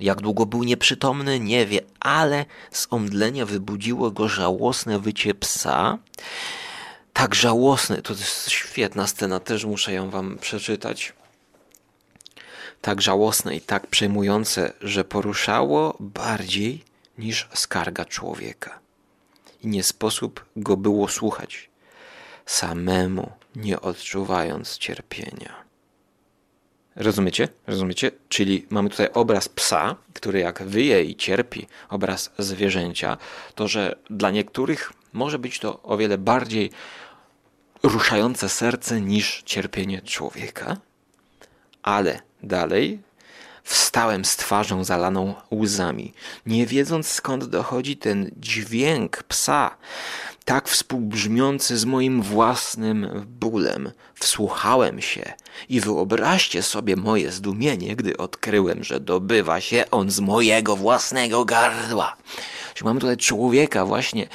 [0.00, 5.98] Jak długo był nieprzytomny, nie wie, ale z omdlenia wybudziło go żałosne wycie psa.
[7.12, 11.12] Tak żałosne, to jest świetna scena, też muszę ją wam przeczytać
[12.84, 16.84] tak żałosne i tak przejmujące, że poruszało bardziej
[17.18, 18.78] niż skarga człowieka.
[19.62, 21.70] I nie sposób go było słuchać,
[22.46, 25.54] samemu nie odczuwając cierpienia.
[26.96, 27.48] Rozumiecie?
[27.66, 28.10] Rozumiecie?
[28.28, 33.16] Czyli mamy tutaj obraz psa, który jak wyje i cierpi, obraz zwierzęcia,
[33.54, 36.70] to że dla niektórych może być to o wiele bardziej
[37.82, 40.76] ruszające serce niż cierpienie człowieka,
[41.82, 42.98] ale Dalej
[43.62, 46.12] wstałem z twarzą zalaną łzami,
[46.46, 49.76] nie wiedząc skąd dochodzi ten dźwięk psa,
[50.44, 53.92] tak współbrzmiący z moim własnym bólem.
[54.14, 55.32] Wsłuchałem się
[55.68, 62.16] i wyobraźcie sobie moje zdumienie, gdy odkryłem, że dobywa się on z mojego własnego gardła.
[62.84, 64.28] Mamy tutaj człowieka właśnie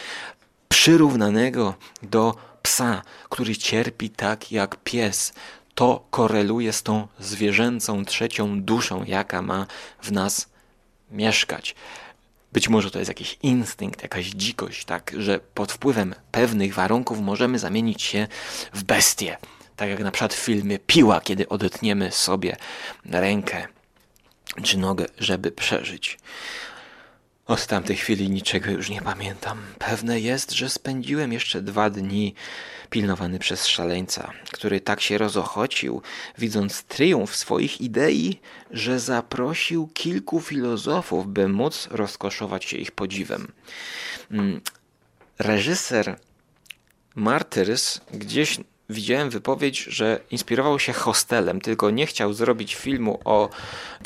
[0.69, 5.33] przyrównanego do psa, który cierpi tak jak pies,
[5.79, 9.67] to koreluje z tą zwierzęcą trzecią duszą, jaka ma
[10.01, 10.49] w nas
[11.11, 11.75] mieszkać.
[12.53, 17.59] Być może to jest jakiś instynkt, jakaś dzikość, tak, że pod wpływem pewnych warunków możemy
[17.59, 18.27] zamienić się
[18.73, 19.37] w bestię.
[19.75, 22.57] Tak jak na przykład w filmie Piła, kiedy odetniemy sobie
[23.05, 23.67] rękę
[24.63, 26.17] czy nogę, żeby przeżyć.
[27.49, 29.57] Od tamtej chwili niczego już nie pamiętam.
[29.79, 32.33] Pewne jest, że spędziłem jeszcze dwa dni
[32.89, 36.01] pilnowany przez szaleńca, który tak się rozochocił,
[36.37, 38.39] widząc triumf swoich idei,
[38.71, 43.51] że zaprosił kilku filozofów, by móc rozkoszować się ich podziwem.
[44.31, 44.61] Mm,
[45.39, 46.19] reżyser
[47.15, 48.57] Martyrs gdzieś
[48.89, 53.49] widziałem wypowiedź, że inspirował się hostelem, tylko nie chciał zrobić filmu o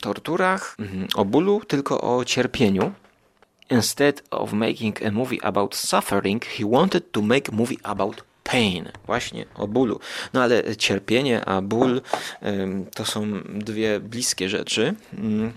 [0.02, 2.94] torturach, mhm, o bólu, tylko o cierpieniu.
[3.74, 8.92] Instead of making a movie about suffering, he wanted to make a movie about pain,
[9.06, 10.00] właśnie o bólu.
[10.34, 12.02] No ale cierpienie, a ból
[12.96, 14.94] to są dwie bliskie rzeczy.
[15.18, 15.54] Mm.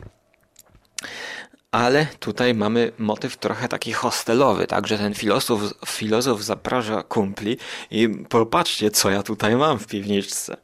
[1.70, 7.56] Ale tutaj mamy motyw trochę taki hostelowy, tak, że ten filozof, filozof zaprasza kumpli
[7.90, 10.56] i popatrzcie, co ja tutaj mam w piwniczce.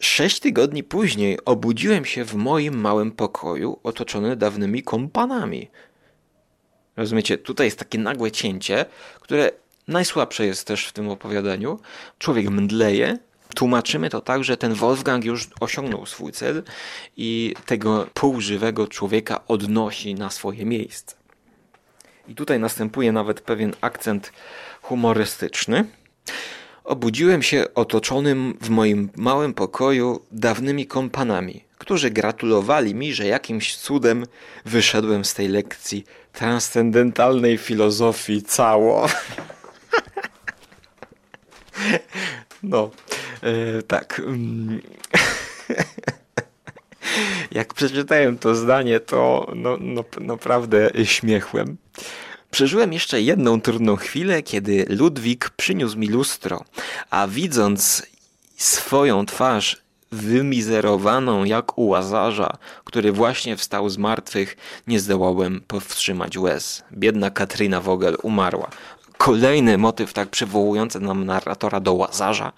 [0.00, 5.68] Sześć tygodni później obudziłem się w moim małym pokoju, otoczony dawnymi kompanami.
[6.96, 8.84] Rozumiecie, tutaj jest takie nagłe cięcie,
[9.20, 9.50] które
[9.88, 11.80] najsłabsze jest też w tym opowiadaniu.
[12.18, 13.18] Człowiek mdleje,
[13.54, 16.62] Tłumaczymy to tak, że ten Wolfgang już osiągnął swój cel
[17.16, 21.16] i tego półżywego człowieka odnosi na swoje miejsce.
[22.28, 24.32] I tutaj następuje nawet pewien akcent
[24.82, 25.84] humorystyczny.
[26.86, 34.26] Obudziłem się otoczonym w moim małym pokoju dawnymi kompanami, którzy gratulowali mi, że jakimś cudem
[34.64, 39.06] wyszedłem z tej lekcji transcendentalnej filozofii cało.
[42.62, 42.90] No,
[43.42, 44.22] e, tak.
[44.26, 44.80] Mm.
[47.58, 51.76] Jak przeczytałem to zdanie, to no, no, naprawdę śmiechłem.
[52.56, 56.64] Przeżyłem jeszcze jedną trudną chwilę, kiedy Ludwik przyniósł mi lustro,
[57.10, 58.06] a widząc
[58.56, 66.84] swoją twarz wymizerowaną jak u łazarza, który właśnie wstał z martwych, nie zdołałem powstrzymać łez.
[66.92, 68.70] Biedna Katrina Vogel umarła
[69.18, 72.52] kolejny motyw tak przywołujący nam narratora do Łazarza.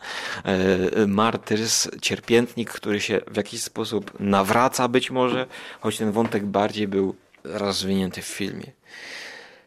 [0.45, 5.47] E, Martyrs, cierpiętnik, który się w jakiś sposób nawraca być może,
[5.81, 8.73] choć ten wątek bardziej był rozwinięty w filmie.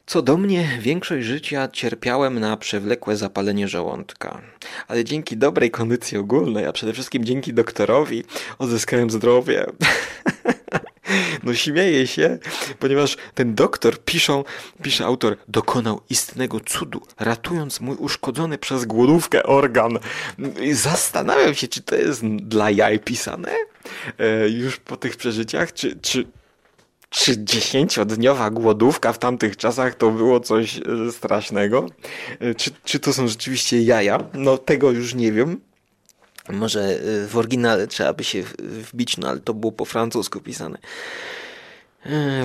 [0.06, 4.42] Co do mnie, większość życia cierpiałem na przewlekłe zapalenie żołądka.
[4.88, 8.24] Ale dzięki dobrej kondycji ogólnej, a przede wszystkim dzięki doktorowi,
[8.60, 9.66] odzyskałem zdrowie.
[11.44, 12.38] No śmieje się,
[12.80, 14.44] ponieważ ten doktor, piszą,
[14.82, 20.00] pisze autor, dokonał istnego cudu, ratując mój uszkodzony przez głodówkę organ.
[20.72, 23.52] Zastanawiam się, czy to jest dla jaj pisane
[24.18, 26.26] e, już po tych przeżyciach, czy, czy,
[27.12, 31.86] czy dziesięciodniowa głodówka w tamtych czasach to było coś e, strasznego?
[32.40, 34.24] E, czy, czy to są rzeczywiście jaja?
[34.34, 35.60] No tego już nie wiem.
[36.50, 40.78] Może y, w oryginale trzeba by się wbić, no ale to było po francusku pisane.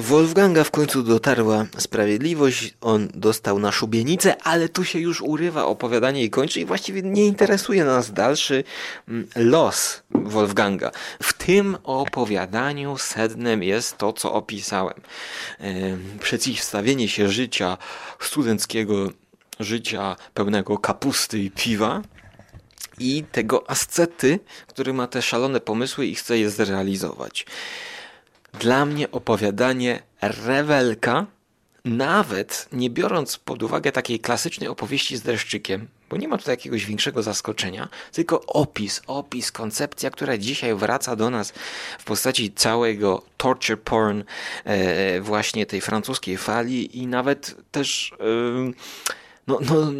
[0.00, 6.24] Wolfganga w końcu dotarła sprawiedliwość, on dostał na szubienicę, ale tu się już urywa opowiadanie
[6.24, 8.64] i kończy i właściwie nie interesuje nas dalszy
[9.08, 10.90] mm, los Wolfganga.
[11.22, 15.00] W tym opowiadaniu sednem jest to, co opisałem.
[16.20, 17.78] Przeciwstawienie się życia
[18.20, 19.10] studenckiego,
[19.60, 22.02] życia pełnego kapusty i piwa,
[22.98, 27.46] i tego ascety, który ma te szalone pomysły i chce je zrealizować.
[28.60, 31.26] Dla mnie opowiadanie rewelka,
[31.84, 36.86] nawet nie biorąc pod uwagę takiej klasycznej opowieści z dreszczykiem, bo nie ma tutaj jakiegoś
[36.86, 41.52] większego zaskoczenia, tylko opis, opis, koncepcja, która dzisiaj wraca do nas
[41.98, 44.22] w postaci całego torture porn,
[44.64, 48.14] e, właśnie tej francuskiej fali i nawet też.
[49.46, 49.92] No, no,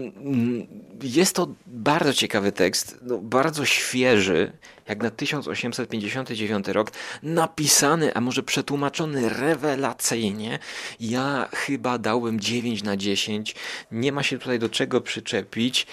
[1.02, 4.52] jest to bardzo ciekawy tekst, no, bardzo świeży,
[4.88, 6.90] jak na 1859 rok,
[7.22, 10.58] napisany, a może przetłumaczony rewelacyjnie.
[11.00, 13.54] Ja chyba dałbym 9 na 10.
[13.90, 15.86] Nie ma się tutaj do czego przyczepić.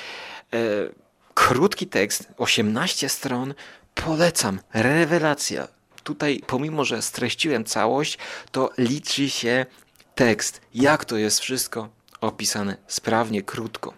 [0.53, 0.57] E,
[1.33, 3.53] krótki tekst, 18 stron.
[3.95, 5.67] Polecam, rewelacja.
[6.03, 8.17] Tutaj, pomimo że streściłem całość,
[8.51, 9.65] to liczy się
[10.15, 10.61] tekst.
[10.73, 13.93] Jak to jest wszystko opisane sprawnie, krótko.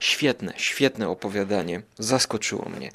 [0.00, 1.82] Świetne, świetne opowiadanie.
[1.98, 2.90] Zaskoczyło mnie.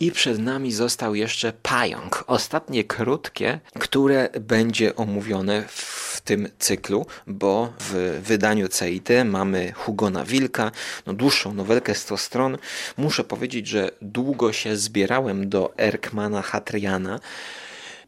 [0.00, 2.24] I przed nami został jeszcze pająk.
[2.26, 10.70] Ostatnie krótkie, które będzie omówione w tym cyklu, bo w wydaniu CIT mamy Hugona Wilka,
[11.06, 12.58] no dłuższą nowelkę 100 stron.
[12.96, 17.20] Muszę powiedzieć, że długo się zbierałem do Erkmana Hatriana.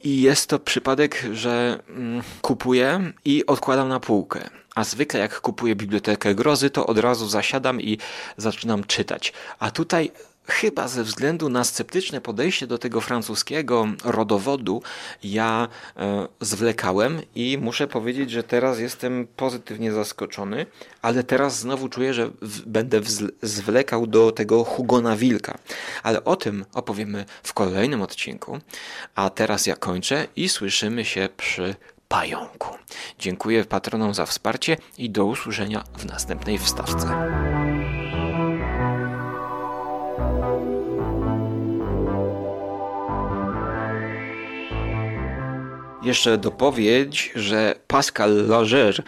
[0.05, 4.51] I jest to przypadek, że mm, kupuję i odkładam na półkę.
[4.79, 7.99] A zwykle jak kupuję bibliotekę grozy, to od razu zasiadam i
[8.37, 9.33] zaczynam czytać.
[9.59, 10.11] A tutaj
[10.47, 14.83] chyba ze względu na sceptyczne podejście do tego francuskiego rodowodu,
[15.23, 20.67] ja e, zwlekałem i muszę powiedzieć, że teraz jestem pozytywnie zaskoczony,
[21.03, 23.01] ale teraz znowu czuję, że w, będę
[23.43, 25.59] zwlekał do tego Hugona Wilka.
[26.03, 28.59] Ale o tym opowiemy w kolejnym odcinku.
[29.15, 31.75] A teraz ja kończę i słyszymy się przy
[32.09, 32.69] pająku.
[33.19, 37.29] Dziękuję patronom za wsparcie i do usłyszenia w następnej wstawce.
[46.03, 49.03] Jeszcze dopowiedź, że Pascal Lager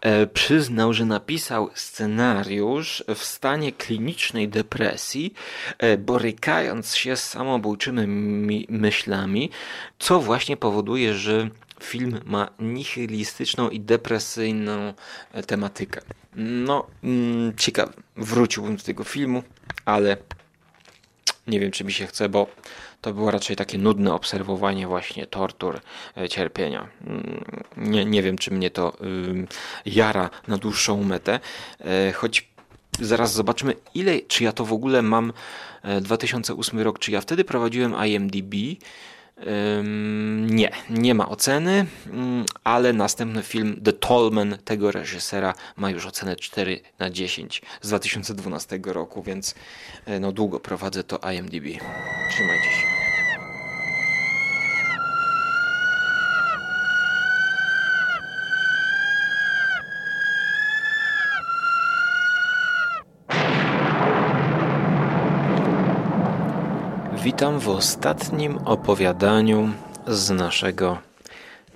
[0.00, 5.34] e, przyznał, że napisał scenariusz w stanie klinicznej depresji,
[5.78, 9.50] e, borykając się z samobójczymi myślami,
[9.98, 11.50] co właśnie powoduje, że
[11.82, 14.94] film ma nihilistyczną i depresyjną
[15.32, 16.00] e, tematykę.
[16.36, 17.92] No, mm, ciekawe.
[18.16, 19.42] Wróciłbym do tego filmu,
[19.84, 20.16] ale
[21.46, 22.46] nie wiem, czy mi się chce, bo
[23.00, 25.80] to było raczej takie nudne obserwowanie właśnie tortur,
[26.16, 26.88] e, cierpienia.
[27.06, 27.44] Mm,
[27.76, 28.96] nie, nie wiem, czy mnie to
[29.86, 31.40] jara na dłuższą metę,
[31.80, 32.48] e, choć
[33.00, 35.32] zaraz zobaczymy, ile, czy ja to w ogóle mam
[36.00, 38.54] 2008 rok, czy ja wtedy prowadziłem IMDb,
[40.46, 46.36] nie, nie ma oceny, mm, ale następny film The Tallman tego reżysera ma już ocenę
[46.36, 49.54] 4 na 10 z 2012 roku, więc
[50.06, 51.64] e, no długo prowadzę to IMDb.
[52.30, 53.05] Trzymajcie się.
[67.26, 69.72] Witam w ostatnim opowiadaniu
[70.06, 70.98] z naszego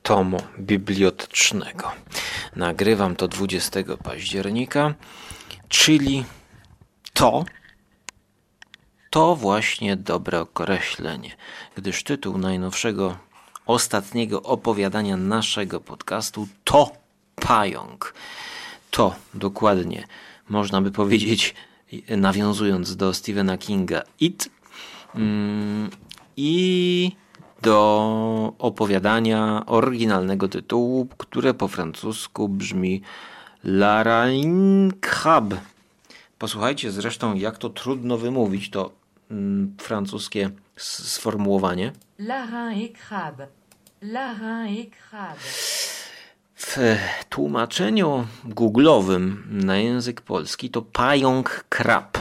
[0.03, 1.93] tomu bibliotecznego.
[2.57, 4.95] Nagrywam to 20 października,
[5.69, 6.25] czyli
[7.13, 7.45] to
[9.11, 11.37] to właśnie dobre określenie,
[11.75, 13.17] gdyż tytuł najnowszego,
[13.67, 16.93] ostatniego opowiadania naszego podcastu to
[17.35, 18.15] pająk.
[18.91, 20.05] To dokładnie
[20.49, 21.55] można by powiedzieć,
[22.09, 24.60] nawiązując do Stephena Kinga, It
[26.37, 27.13] i
[27.63, 33.03] do opowiadania oryginalnego tytułu, które po francusku brzmi
[33.65, 35.55] Larainkhab.
[36.39, 38.93] Posłuchajcie zresztą, jak to trudno wymówić to
[39.31, 41.93] mm, francuskie sformułowanie.
[42.19, 43.43] Larainkhab.
[44.03, 45.39] Larainkhab.
[46.55, 46.77] W
[47.29, 52.19] tłumaczeniu googlowym na język polski to pająk krab.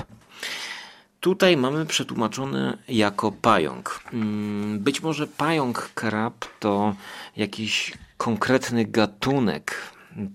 [1.19, 3.99] Tutaj mamy przetłumaczone jako pająk.
[4.13, 6.95] Mm, być może pająk krab to
[7.37, 9.75] jakiś konkretny gatunek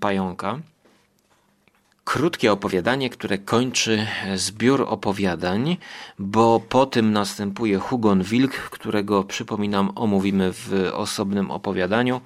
[0.01, 0.59] pająka.
[2.05, 5.76] Krótkie opowiadanie, które kończy zbiór opowiadań,
[6.18, 12.20] bo po tym następuje Hugon Wilk, którego przypominam omówimy w osobnym opowiadaniu,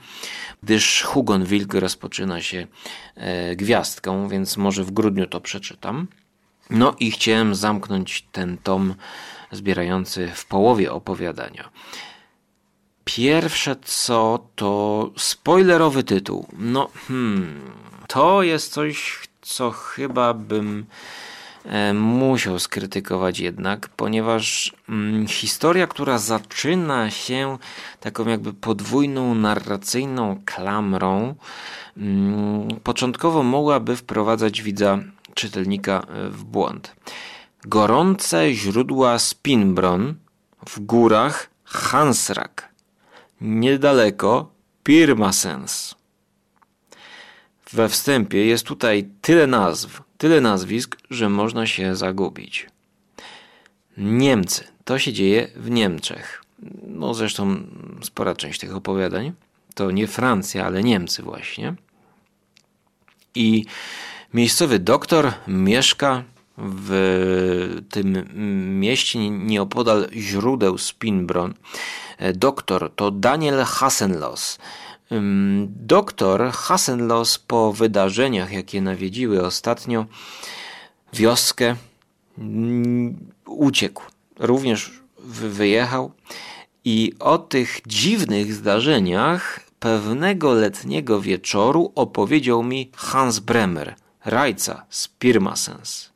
[0.62, 2.66] gdyż Hugon Wilk rozpoczyna się
[3.14, 6.06] e, gwiazdką, więc może w grudniu to przeczytam.
[6.70, 8.94] No i chciałem zamknąć ten tom
[9.52, 11.70] zbierający w połowie opowiadania.
[13.04, 16.46] Pierwsze co to spoilerowy tytuł.
[16.58, 17.70] No, hmm,
[18.08, 20.86] to jest coś, co chyba bym
[21.64, 27.58] e, musiał skrytykować jednak, ponieważ mm, historia, która zaczyna się
[28.00, 31.34] taką jakby podwójną narracyjną klamrą,
[31.96, 34.98] mm, początkowo mogłaby wprowadzać widza
[35.38, 36.96] czytelnika e, w błąd.
[37.64, 40.14] Gorące źródła Spinbron
[40.66, 42.68] w górach Hansrak,
[43.40, 44.50] niedaleko
[44.82, 45.94] Pirmasens.
[47.72, 52.66] We wstępie jest tutaj tyle nazw, tyle nazwisk, że można się zagubić.
[53.96, 54.64] Niemcy.
[54.84, 56.44] To się dzieje w Niemczech.
[56.86, 57.56] No zresztą
[58.02, 59.32] spora część tych opowiadań
[59.74, 61.74] to nie Francja, ale Niemcy właśnie.
[63.34, 63.64] I
[64.34, 66.24] Miejscowy doktor mieszka
[66.58, 68.24] w tym
[68.80, 71.54] mieście nieopodal źródeł Spinbron.
[72.34, 74.58] Doktor to Daniel Hassenlos.
[75.66, 80.06] Doktor Hassenlos po wydarzeniach, jakie nawiedziły ostatnio
[81.12, 81.76] wioskę,
[83.46, 84.02] uciekł.
[84.38, 84.92] Również
[85.24, 86.12] wyjechał
[86.84, 93.94] i o tych dziwnych zdarzeniach pewnego letniego wieczoru opowiedział mi Hans Bremer–
[94.30, 96.10] Rajca z Pirmasens.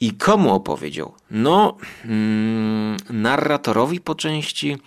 [0.00, 1.14] I komu opowiedział?
[1.30, 4.78] No, mm, narratorowi po części,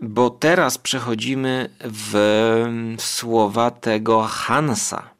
[0.00, 2.12] bo teraz przechodzimy w,
[2.98, 5.10] w słowa tego Hansa.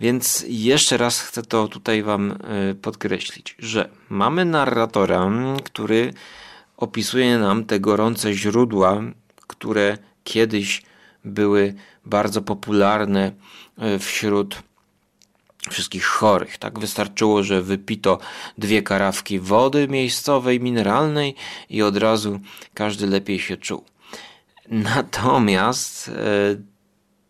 [0.00, 2.30] Więc jeszcze raz chcę to tutaj Wam
[2.70, 5.30] y, podkreślić, że mamy narratora,
[5.64, 6.12] który
[6.76, 9.02] opisuje nam te gorące źródła,
[9.46, 10.82] które kiedyś
[11.24, 11.74] były
[12.04, 13.32] bardzo popularne
[13.94, 14.62] y, wśród
[15.68, 16.58] wszystkich chorych.
[16.58, 18.18] Tak wystarczyło, że wypito
[18.58, 21.34] dwie karawki wody miejscowej, mineralnej
[21.70, 22.40] i od razu
[22.74, 23.84] każdy lepiej się czuł.
[24.68, 26.12] Natomiast e,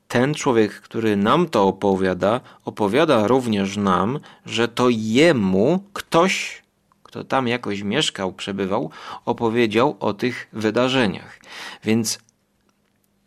[0.09, 6.63] ten człowiek, który nam to opowiada, opowiada również nam, że to jemu ktoś,
[7.03, 8.91] kto tam jakoś mieszkał, przebywał,
[9.25, 11.41] opowiedział o tych wydarzeniach.
[11.85, 12.19] Więc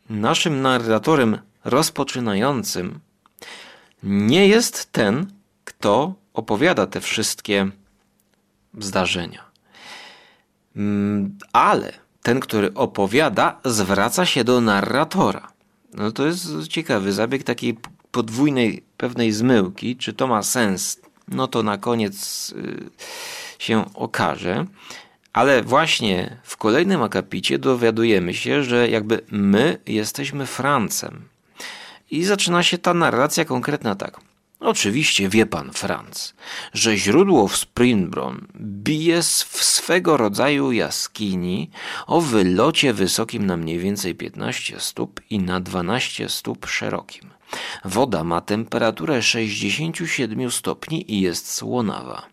[0.10, 3.00] naszym narratorem rozpoczynającym
[4.04, 5.32] nie jest ten,
[5.64, 7.70] kto opowiada te wszystkie
[8.80, 9.44] zdarzenia.
[10.76, 11.94] Mm, ale
[12.24, 15.52] ten, który opowiada, zwraca się do narratora.
[15.94, 17.78] No to jest ciekawy zabieg takiej
[18.12, 19.98] podwójnej pewnej zmyłki.
[19.98, 21.02] Czy to ma sens?
[21.28, 22.90] No to na koniec y,
[23.60, 24.66] się okaże.
[25.34, 31.31] Ale właśnie w kolejnym akapicie dowiadujemy się, że jakby my jesteśmy Francem.
[32.12, 34.20] I zaczyna się ta narracja konkretna tak.
[34.60, 36.34] Oczywiście wie pan, Franz,
[36.74, 41.70] że źródło w Springbron bije w swego rodzaju jaskini
[42.08, 47.30] o wylocie wysokim na mniej więcej 15 stóp i na 12 stóp szerokim.
[47.86, 52.26] Woda ma temperaturę 67 stopni i jest słonawa.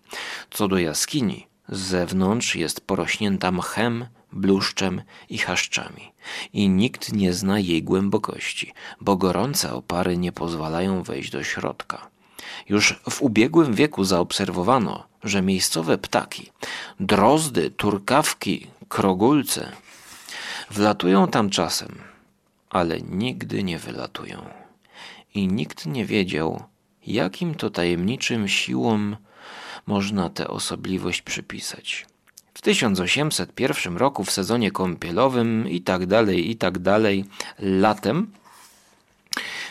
[0.51, 6.13] Co do jaskini, z zewnątrz jest porośnięta mchem, bluszczem i chaszczami
[6.53, 12.09] i nikt nie zna jej głębokości, bo gorące opary nie pozwalają wejść do środka.
[12.69, 16.51] Już w ubiegłym wieku zaobserwowano, że miejscowe ptaki,
[17.01, 19.73] drozdy, turkawki, krogulce,
[20.71, 21.99] wlatują tam czasem,
[22.71, 24.47] ale nigdy nie wylatują.
[25.35, 26.63] I nikt nie wiedział,
[27.07, 29.17] jakim to tajemniczym siłom
[29.87, 32.07] można tę osobliwość przypisać.
[32.59, 37.25] W 1801 roku w sezonie kąpielowym i tak dalej, i tak dalej,
[37.59, 38.31] latem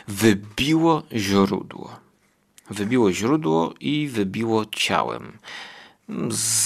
[0.07, 1.99] wybiło źródło
[2.69, 5.37] wybiło źródło i wybiło ciałem.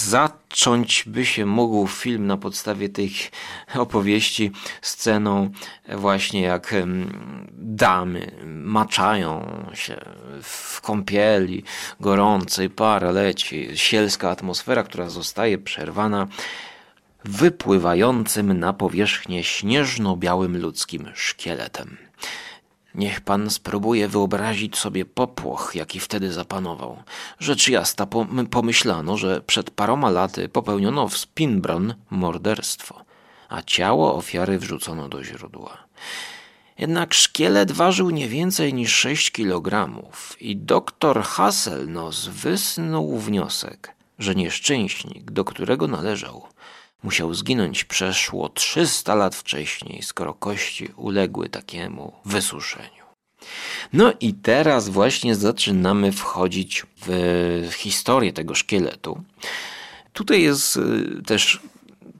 [0.04, 3.12] Zacząć by się mógł film na podstawie tych
[3.74, 4.50] opowieści
[4.82, 5.50] sceną
[5.88, 6.74] właśnie jak
[7.52, 9.96] damy maczają się
[10.42, 11.64] w kąpieli
[12.00, 16.26] gorącej, para leci, sielska atmosfera, która zostaje przerwana
[17.24, 21.96] wypływającym na powierzchnię śnieżno-białym ludzkim szkieletem.
[22.94, 27.02] Niech pan spróbuje wyobrazić sobie popłoch, jaki wtedy zapanował.
[27.38, 28.06] Rzecz jasna,
[28.50, 33.04] pomyślano, że przed paroma laty popełniono w Spinbron morderstwo,
[33.48, 35.78] a ciało ofiary wrzucono do źródła.
[36.78, 45.30] Jednak szkielet ważył nie więcej niż 6 kilogramów i doktor Hasselnos wysnuł wniosek, że nieszczęśnik,
[45.30, 46.46] do którego należał,
[47.02, 53.02] musiał zginąć przeszło 300 lat wcześniej, skoro kości uległy takiemu wysuszeniu.
[53.92, 59.22] No i teraz właśnie zaczynamy wchodzić w historię tego szkieletu.
[60.12, 61.60] Tutaj jest y, też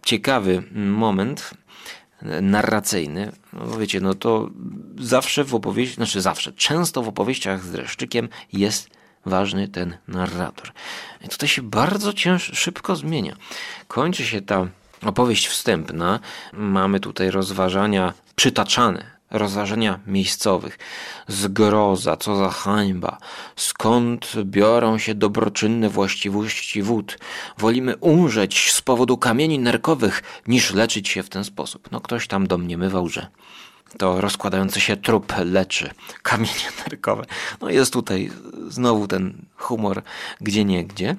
[0.04, 1.50] ciekawy moment
[2.42, 3.32] narracyjny.
[3.52, 4.50] No wiecie, no to
[4.98, 8.90] zawsze w opowieści, znaczy zawsze, często w opowieściach z dreszczykiem jest
[9.26, 10.72] ważny ten narrator.
[11.24, 13.36] I tutaj się bardzo cięż, szybko zmienia.
[13.88, 14.66] Kończy się ta
[15.06, 16.20] opowieść wstępna.
[16.52, 20.78] Mamy tutaj rozważania przytaczane, rozważania miejscowych.
[21.28, 23.18] Zgroza, co za hańba,
[23.56, 27.18] skąd biorą się dobroczynne właściwości wód.
[27.58, 31.88] Wolimy umrzeć z powodu kamieni nerkowych, niż leczyć się w ten sposób.
[31.92, 33.26] No ktoś tam domniemywał, że
[33.98, 35.90] to rozkładający się trup leczy
[36.22, 37.24] kamienie nerkowe.
[37.60, 38.30] No jest tutaj
[38.68, 40.02] znowu ten humor
[40.40, 41.16] gdzie nie gdzie.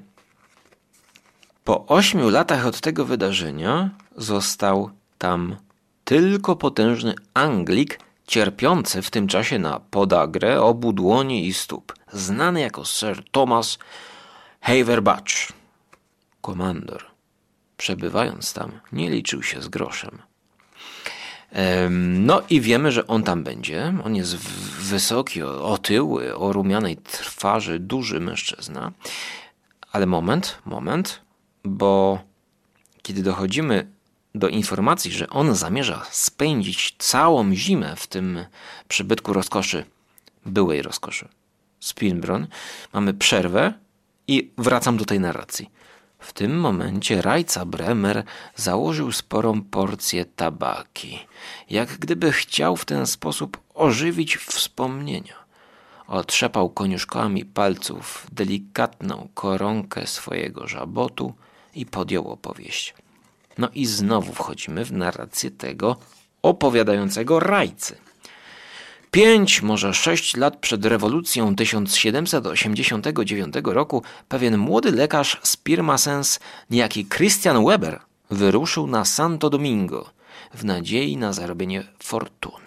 [1.64, 5.56] Po ośmiu latach od tego wydarzenia został tam
[6.04, 12.86] tylko potężny Anglik, cierpiący w tym czasie na podagrę obu dłoni i stóp, znany jako
[12.86, 13.78] Sir Thomas
[14.62, 15.24] Haverbach,
[16.42, 17.06] komandor.
[17.78, 20.22] Przebywając tam, nie liczył się z groszem.
[22.00, 23.94] No i wiemy, że on tam będzie.
[24.04, 24.36] On jest
[24.80, 28.92] wysoki, otyły, o rumianej twarzy, duży mężczyzna.
[29.92, 31.22] Ale moment, moment,
[31.64, 32.20] bo
[33.02, 33.88] kiedy dochodzimy
[34.36, 38.46] do informacji, że on zamierza spędzić całą zimę w tym
[38.88, 39.86] przybytku rozkoszy,
[40.46, 41.28] byłej rozkoszy,
[41.80, 42.48] Spinbron,
[42.94, 43.74] mamy przerwę
[44.28, 45.70] i wracam do tej narracji.
[46.24, 48.24] W tym momencie rajca Bremer
[48.56, 51.20] założył sporą porcję tabaki,
[51.70, 55.36] jak gdyby chciał w ten sposób ożywić wspomnienia.
[56.08, 61.34] Otrzepał koniuszkami palców delikatną koronkę swojego żabotu
[61.76, 62.94] i podjął opowieść.
[63.58, 65.96] No i znowu wchodzimy w narrację tego
[66.42, 67.96] opowiadającego rajcy.
[69.14, 76.40] Pięć, może sześć lat przed rewolucją 1789 roku pewien młody lekarz z Pirmasens,
[76.70, 78.00] niejaki Christian Weber,
[78.32, 80.10] wyruszył na Santo Domingo
[80.54, 82.66] w nadziei na zarobienie fortuny.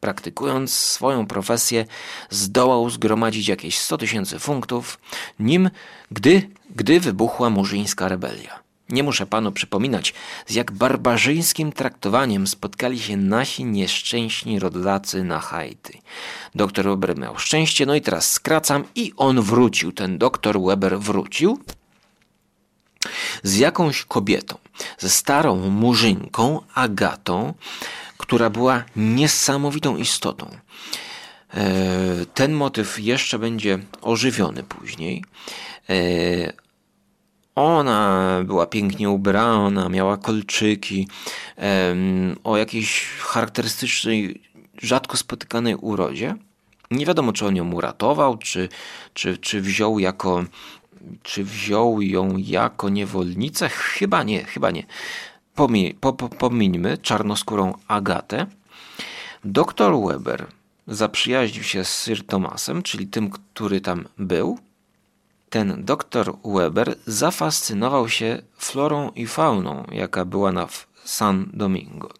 [0.00, 1.86] Praktykując swoją profesję,
[2.30, 4.98] zdołał zgromadzić jakieś 100 tysięcy funtów,
[5.38, 5.70] nim
[6.10, 8.61] gdy, gdy wybuchła murzyńska rebelia.
[8.92, 10.14] Nie muszę panu przypominać,
[10.46, 16.02] z jak barbarzyńskim traktowaniem spotkali się nasi nieszczęśni rodacy na Haiti.
[16.54, 19.92] Doktor Weber miał szczęście, no i teraz skracam i on wrócił.
[19.92, 21.58] Ten doktor Weber wrócił
[23.42, 24.58] z jakąś kobietą,
[24.98, 27.54] ze starą murzynką Agatą,
[28.16, 30.50] która była niesamowitą istotą.
[31.54, 35.24] E, ten motyw jeszcze będzie ożywiony później.
[37.54, 41.08] Ona była pięknie ubrana, miała kolczyki
[42.44, 44.40] o jakiejś charakterystycznej,
[44.82, 46.34] rzadko spotykanej urodzie.
[46.90, 48.68] Nie wiadomo, czy on ją uratował, czy,
[49.14, 50.44] czy, czy wziął jako
[51.22, 53.68] czy wziął ją jako niewolnicę?
[53.68, 54.86] Chyba nie, chyba nie.
[55.54, 58.46] Pomij, po, po, pomińmy czarnoskórą Agatę.
[59.44, 60.46] Doktor Weber
[60.86, 64.58] zaprzyjaźnił się z Sir Thomasem, czyli tym, który tam był.
[65.52, 70.68] Ten doktor Weber zafascynował się florą i fauną, jaka była na
[71.04, 72.10] San Domingo.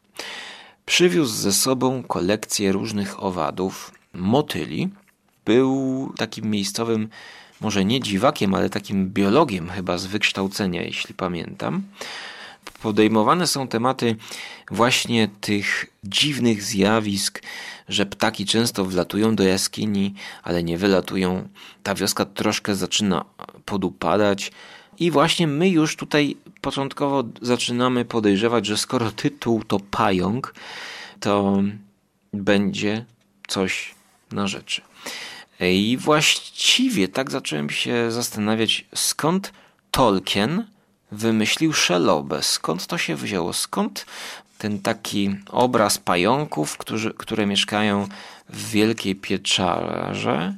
[0.86, 4.88] Przywiózł ze sobą kolekcję różnych owadów, motyli.
[5.44, 7.08] Był takim miejscowym,
[7.60, 11.82] może nie dziwakiem, ale takim biologiem chyba z wykształcenia, jeśli pamiętam
[12.82, 14.16] podejmowane są tematy
[14.70, 17.42] właśnie tych dziwnych zjawisk,
[17.88, 21.48] że ptaki często wlatują do jaskini, ale nie wylatują.
[21.82, 23.24] Ta wioska troszkę zaczyna
[23.64, 24.52] podupadać.
[24.98, 30.54] I właśnie my już tutaj początkowo zaczynamy podejrzewać, że skoro tytuł to pająk,
[31.20, 31.62] to
[32.32, 33.04] będzie
[33.48, 33.94] coś
[34.32, 34.82] na rzeczy.
[35.60, 39.52] I właściwie tak zacząłem się zastanawiać, skąd
[39.90, 40.64] Tolkien
[41.12, 42.42] wymyślił szelobę.
[42.42, 43.52] Skąd to się wzięło?
[43.52, 44.06] Skąd
[44.58, 48.08] ten taki obraz pająków, którzy, które mieszkają
[48.48, 50.54] w wielkiej pieczarze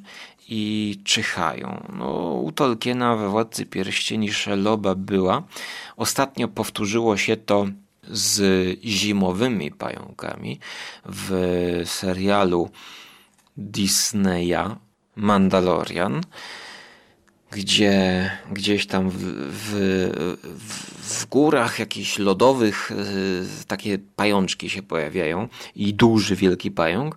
[0.49, 1.87] i czyhają.
[1.99, 5.43] No, u Tolkiena we Władcy Pierścieni szeloba była.
[5.97, 7.67] Ostatnio powtórzyło się to
[8.09, 8.41] z
[8.85, 10.61] zimowymi pająkami
[11.05, 12.71] w serialu
[13.57, 14.77] Disneya
[15.17, 16.21] Mandalorian
[17.55, 19.17] gdzie gdzieś tam w,
[19.51, 19.73] w,
[21.09, 27.17] w górach jakichś lodowych y, takie pajączki się pojawiają i duży, wielki pająk.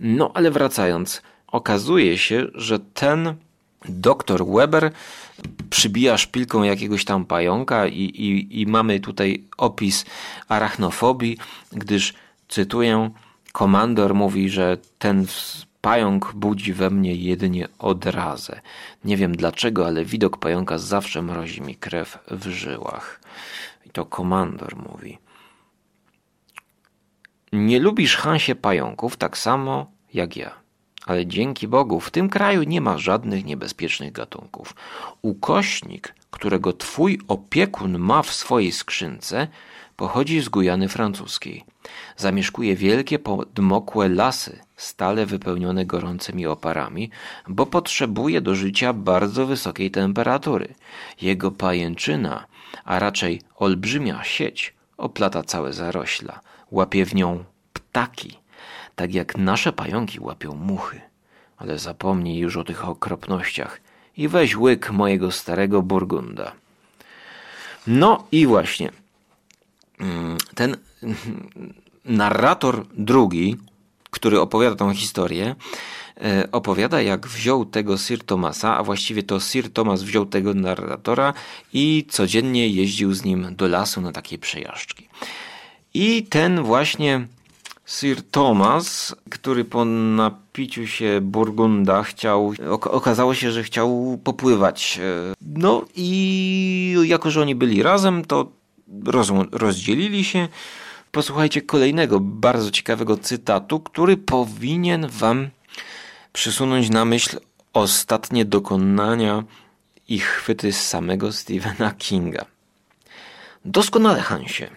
[0.00, 3.34] No ale wracając, okazuje się, że ten
[3.88, 4.90] doktor Weber
[5.70, 10.04] przybija szpilką jakiegoś tam pająka i, i, i mamy tutaj opis
[10.48, 11.38] arachnofobii,
[11.72, 12.14] gdyż
[12.48, 13.10] cytuję,
[13.52, 15.26] komandor mówi, że ten
[15.80, 18.60] Pająk budzi we mnie jedynie odrazę.
[19.04, 23.20] Nie wiem dlaczego, ale widok pająka zawsze mrozi mi krew w żyłach.
[23.86, 25.18] I to komandor mówi.
[27.52, 30.50] Nie lubisz Hansie pająków tak samo jak ja.
[31.06, 34.74] Ale dzięki Bogu w tym kraju nie ma żadnych niebezpiecznych gatunków.
[35.22, 39.48] Ukośnik, którego twój opiekun ma w swojej skrzynce,
[39.96, 41.64] pochodzi z Gujany francuskiej.
[42.16, 47.10] Zamieszkuje wielkie podmokłe lasy, stale wypełnione gorącymi oparami,
[47.48, 50.74] bo potrzebuje do życia bardzo wysokiej temperatury.
[51.22, 52.46] Jego pajęczyna,
[52.84, 56.40] a raczej olbrzymia sieć, oplata całe zarośla.
[56.70, 58.38] Łapie w nią ptaki,
[58.96, 61.00] tak jak nasze pająki łapią muchy.
[61.56, 63.80] Ale zapomnij już o tych okropnościach
[64.16, 66.52] i weź łyk mojego starego Burgunda.
[67.86, 68.90] No i właśnie,
[70.00, 70.76] mm, ten
[72.04, 73.56] narrator drugi,
[74.10, 75.54] który opowiada tą historię,
[76.20, 81.34] e, opowiada jak wziął tego Sir Thomasa, a właściwie to Sir Thomas wziął tego narratora
[81.72, 85.08] i codziennie jeździł z nim do lasu na takie przejażdżki.
[85.94, 87.26] I ten właśnie
[87.88, 95.00] Sir Thomas, który po napiciu się Burgunda chciał, okazało się, że chciał popływać.
[95.02, 98.52] E, no i jako, że oni byli razem, to
[99.06, 100.48] roz, rozdzielili się.
[101.18, 105.50] Posłuchajcie kolejnego bardzo ciekawego cytatu, który powinien Wam
[106.32, 107.40] przysunąć na myśl
[107.72, 109.44] ostatnie dokonania
[110.08, 112.44] i chwyty samego Stephena Kinga.
[113.64, 114.70] Doskonale, Hansie.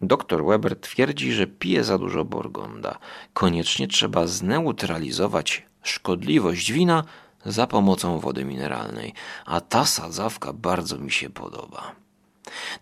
[0.00, 2.98] Doktor Weber twierdzi, że pije za dużo Borgonda.
[3.34, 7.04] Koniecznie trzeba zneutralizować szkodliwość wina
[7.44, 9.14] za pomocą wody mineralnej,
[9.46, 11.92] a ta sadzawka bardzo mi się podoba.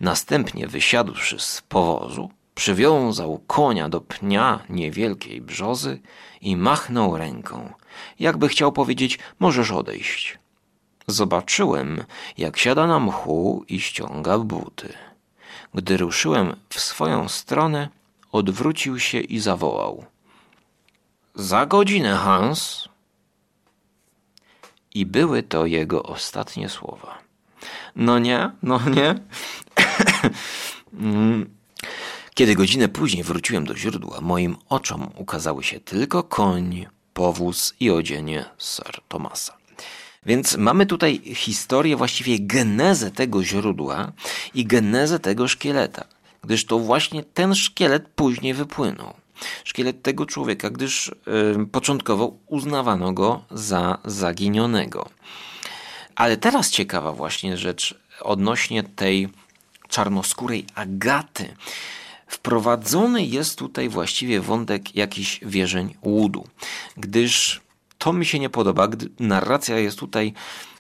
[0.01, 6.01] Następnie wysiadłszy z powozu, Przywiązał konia do pnia niewielkiej brzozy
[6.41, 7.73] i machnął ręką,
[8.19, 10.39] jakby chciał powiedzieć: Możesz odejść.
[11.07, 12.05] Zobaczyłem,
[12.39, 14.93] jak siada na mchu i ściąga buty.
[15.75, 17.89] Gdy ruszyłem w swoją stronę,
[18.33, 20.05] odwrócił się i zawołał:
[21.35, 22.89] Za godzinę, Hans.
[24.95, 27.19] I były to jego ostatnie słowa.
[27.97, 29.15] No nie, no nie.
[32.35, 38.45] Kiedy godzinę później wróciłem do źródła, moim oczom ukazały się tylko koń, powóz i odzienie
[38.59, 39.57] Sir Thomasa.
[40.27, 44.13] Więc mamy tutaj historię, właściwie genezę tego źródła
[44.55, 46.05] i genezę tego szkieleta,
[46.43, 49.15] gdyż to właśnie ten szkielet później wypłynął.
[49.65, 51.11] Szkielet tego człowieka, gdyż
[51.57, 55.09] yy, początkowo uznawano go za zaginionego.
[56.15, 59.29] Ale teraz ciekawa właśnie rzecz odnośnie tej
[59.89, 61.55] czarnoskórej Agaty.
[62.33, 66.47] Wprowadzony jest tutaj właściwie wątek jakiś wierzeń łudu,
[66.97, 67.61] gdyż
[67.99, 70.33] to mi się nie podoba, gdy narracja jest tutaj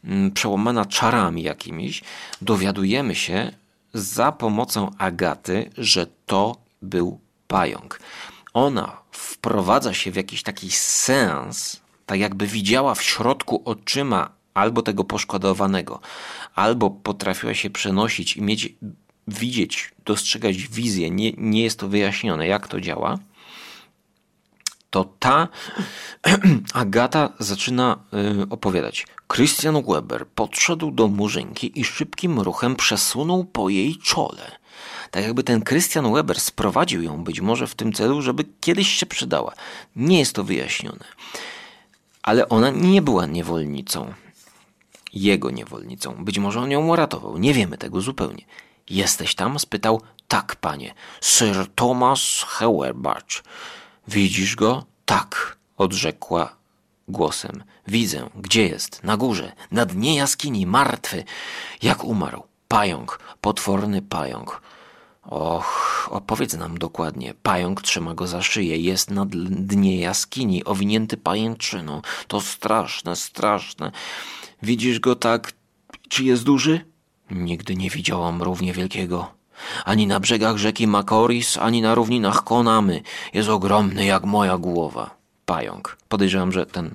[0.04, 2.02] mm, przełamana czarami jakimiś.
[2.42, 3.52] Dowiadujemy się
[3.94, 8.00] za pomocą Agaty, że to był pająk.
[8.54, 15.04] Ona wprowadza się w jakiś taki sens, tak jakby widziała w środku oczyma albo tego
[15.04, 16.00] poszkodowanego,
[16.54, 18.74] albo potrafiła się przenosić i mieć,
[19.28, 21.10] widzieć, dostrzegać wizję.
[21.10, 23.18] Nie, nie jest to wyjaśnione, jak to działa
[24.92, 25.48] to ta
[26.74, 27.98] Agata zaczyna
[28.42, 29.06] y, opowiadać.
[29.34, 34.58] Christian Weber podszedł do murzynki i szybkim ruchem przesunął po jej czole.
[35.10, 39.06] Tak jakby ten Christian Weber sprowadził ją być może w tym celu, żeby kiedyś się
[39.06, 39.52] przydała.
[39.96, 41.04] Nie jest to wyjaśnione.
[42.22, 44.14] Ale ona nie była niewolnicą.
[45.12, 46.24] Jego niewolnicą.
[46.24, 47.38] Być może on ją uratował.
[47.38, 48.44] Nie wiemy tego zupełnie.
[48.90, 49.58] Jesteś tam?
[49.58, 50.00] spytał.
[50.28, 50.94] Tak, panie.
[51.20, 53.24] Sir Thomas Heuerbach.
[54.08, 54.84] Widzisz go?
[55.04, 56.56] Tak, odrzekła
[57.08, 57.64] głosem.
[57.88, 59.04] Widzę, gdzie jest?
[59.04, 61.24] Na górze, na dnie jaskini, martwy.
[61.82, 62.42] Jak umarł?
[62.68, 64.62] Pająk, potworny pająk.
[65.22, 67.34] Och, opowiedz nam dokładnie.
[67.42, 72.02] Pająk trzyma go za szyję, jest na dnie jaskini, owinięty pajęczyną.
[72.28, 73.92] To straszne, straszne.
[74.62, 75.52] Widzisz go tak?
[76.08, 76.91] Czy jest duży?
[77.30, 79.34] Nigdy nie widziałam równie wielkiego.
[79.84, 83.02] Ani na brzegach rzeki Makoris, ani na równinach Konamy.
[83.34, 85.10] Jest ogromny jak moja głowa.
[85.46, 85.98] Pająk.
[86.08, 86.94] Podejrzewam, że ten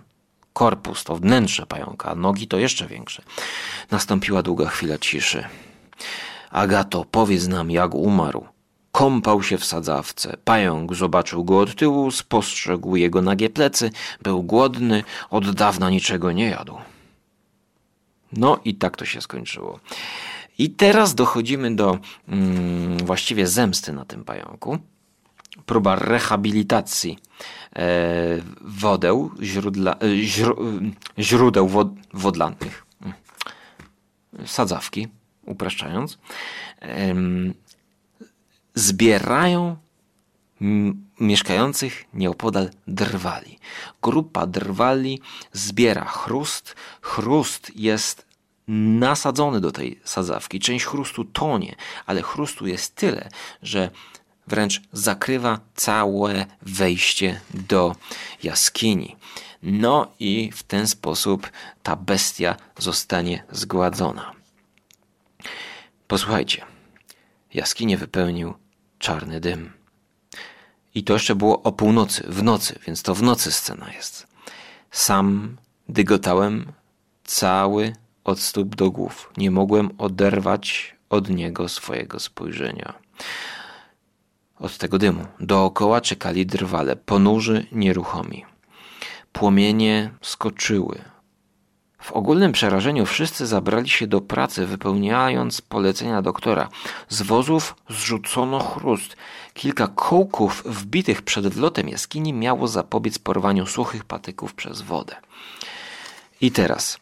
[0.54, 3.24] korpus to wnętrze pająka, nogi to jeszcze większe.
[3.92, 5.44] Nastąpiła długa chwila ciszy.
[6.52, 8.46] Agato, powiedz nam, jak umarł.
[8.92, 10.38] Kąpał się w sadzawce.
[10.44, 13.92] Pająk zobaczył go od tyłu, spostrzegł jego nagie plecy.
[14.22, 16.78] Był głodny, od dawna niczego nie jadł.
[18.32, 19.80] No i tak to się skończyło.
[20.58, 21.98] I teraz dochodzimy do
[22.28, 24.78] mm, właściwie zemsty na tym pająku.
[25.66, 27.20] Próba rehabilitacji
[27.76, 27.86] e,
[28.62, 30.06] wodeł, źródla, e,
[31.18, 32.86] e, źródeł wod, wodlanych,
[34.46, 35.08] sadzawki,
[35.46, 36.18] upraszczając,
[38.76, 39.78] zbierają
[41.20, 43.60] mieszkających nieopodal drwali.
[44.02, 45.22] Grupa drwali
[45.54, 46.76] zbiera chrust.
[47.02, 48.26] Chrust jest
[48.68, 50.60] nasadzony do tej sadzawki.
[50.60, 53.30] Część chrustu tonie, ale chrustu jest tyle,
[53.62, 53.90] że
[54.48, 57.96] wręcz zakrywa całe wejście do
[58.44, 59.16] jaskini.
[59.64, 61.52] No i w ten sposób
[61.84, 64.32] ta bestia zostanie zgładzona.
[66.08, 66.66] Posłuchajcie,
[67.54, 68.54] jaskinię wypełnił
[69.00, 69.77] czarny dym.
[70.98, 74.28] I to jeszcze było o północy, w nocy, więc to w nocy scena jest.
[74.92, 75.58] Sam
[75.90, 76.72] dygotałem
[77.24, 77.94] cały
[78.24, 79.32] od stóp do głów.
[79.38, 82.94] Nie mogłem oderwać od niego swojego spojrzenia.
[84.60, 85.26] Od tego dymu.
[85.40, 88.46] Dookoła czekali drwale, ponurzy, nieruchomi.
[89.32, 91.02] Płomienie skoczyły.
[92.08, 96.70] W ogólnym przerażeniu wszyscy zabrali się do pracy, wypełniając polecenia doktora.
[97.10, 99.16] Z wozów zrzucono chrust.
[99.58, 105.16] Kilka kołków wbitych przed wlotem jaskini miało zapobiec porwaniu suchych patyków przez wodę.
[106.42, 107.00] I teraz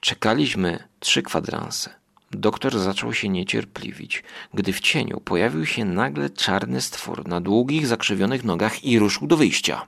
[0.00, 1.90] Czekaliśmy trzy kwadranse.
[2.30, 4.24] Doktor zaczął się niecierpliwić,
[4.54, 9.36] gdy w cieniu pojawił się nagle czarny stwór na długich, zakrzywionych nogach i ruszył do
[9.36, 9.86] wyjścia.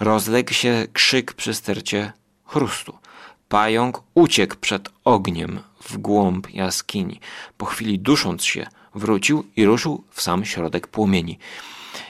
[0.00, 2.12] Rozległ się krzyk przy stercie
[2.44, 2.98] chrustu.
[3.48, 7.20] Pająk uciekł przed ogniem w głąb jaskini.
[7.56, 8.66] Po chwili dusząc się,
[8.96, 11.38] wrócił i ruszył w sam środek płomieni.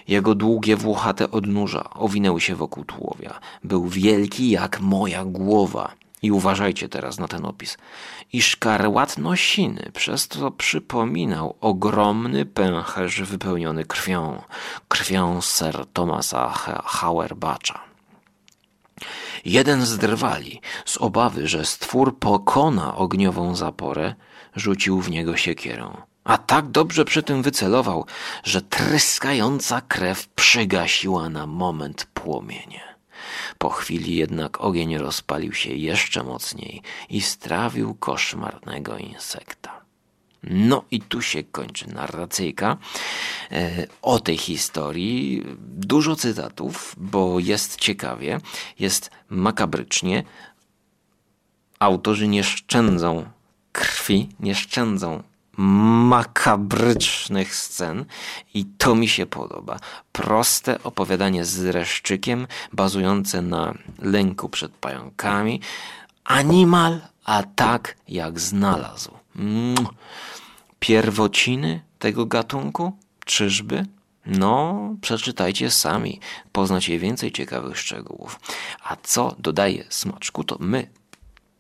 [0.09, 3.41] Jego długie, włochate odnóża owinęły się wokół tułowia.
[3.65, 5.93] Był wielki jak moja głowa.
[6.23, 7.79] I uważajcie teraz na ten opis.
[8.33, 14.43] I szkarłatno siny, przez to przypominał ogromny pęcherz wypełniony krwią,
[14.89, 16.49] krwią Sir Thomasa
[16.85, 17.81] Hauerbacza.
[19.45, 24.15] Jeden z drwali, z obawy, że stwór pokona ogniową zaporę,
[24.57, 25.91] rzucił w niego siekierę.
[26.27, 28.07] A tak dobrze przy tym wycelował,
[28.45, 32.81] że tryskająca krew przygasiła na moment płomienie.
[33.59, 39.81] Po chwili jednak ogień rozpalił się jeszcze mocniej i strawił koszmarnego insekta.
[40.43, 42.77] No i tu się kończy narracyjka
[43.53, 45.43] e, o tej historii.
[45.69, 48.41] Dużo cytatów, bo jest ciekawie,
[48.79, 50.25] jest makabrycznie.
[51.79, 53.29] autorzy nie szczędzą
[53.73, 55.23] krwi, nie szczędzą
[55.57, 58.05] makabrycznych scen
[58.55, 59.79] i to mi się podoba.
[60.13, 65.61] Proste opowiadanie z reszczykiem, bazujące na lęku przed pająkami.
[66.25, 69.11] Animal, a tak jak znalazł.
[70.81, 72.93] Pierwociny tego gatunku?
[73.25, 73.87] Czyżby?
[74.27, 76.21] No, przeczytajcie sami,
[76.53, 78.41] poznacie więcej ciekawych szczegółów.
[78.85, 80.89] A co dodaje smaczku, to my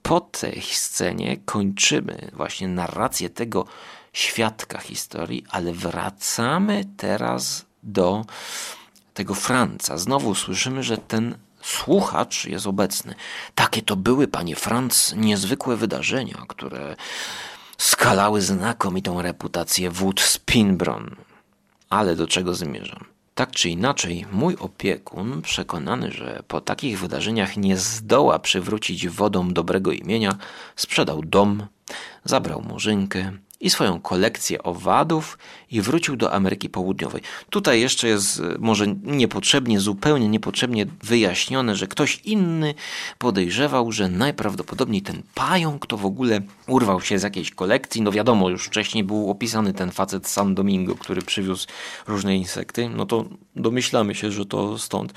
[0.06, 3.66] po tej scenie kończymy właśnie narrację tego
[4.12, 8.24] świadka historii, ale wracamy teraz do
[9.14, 9.98] tego Franca.
[9.98, 13.14] Znowu słyszymy, że ten słuchacz jest obecny.
[13.54, 16.96] Takie to były, panie Franc, niezwykłe wydarzenia, które
[17.78, 21.16] skalały znakomitą reputację wód Spinbron.
[21.90, 23.15] Ale do czego zmierzam?
[23.36, 29.92] Tak czy inaczej, mój opiekun, przekonany, że po takich wydarzeniach nie zdoła przywrócić wodom dobrego
[29.92, 30.38] imienia,
[30.76, 31.66] sprzedał dom,
[32.24, 35.38] zabrał murzynkę, i swoją kolekcję owadów
[35.70, 37.22] i wrócił do Ameryki Południowej.
[37.50, 42.74] Tutaj jeszcze jest e, może niepotrzebnie, zupełnie niepotrzebnie wyjaśnione, że ktoś inny
[43.18, 48.02] podejrzewał, że najprawdopodobniej ten pająk to w ogóle urwał się z jakiejś kolekcji.
[48.02, 51.66] No wiadomo, już wcześniej był opisany ten facet San Domingo, który przywiózł
[52.06, 52.88] różne insekty.
[52.88, 53.24] No to
[53.56, 55.12] domyślamy się, że to stąd.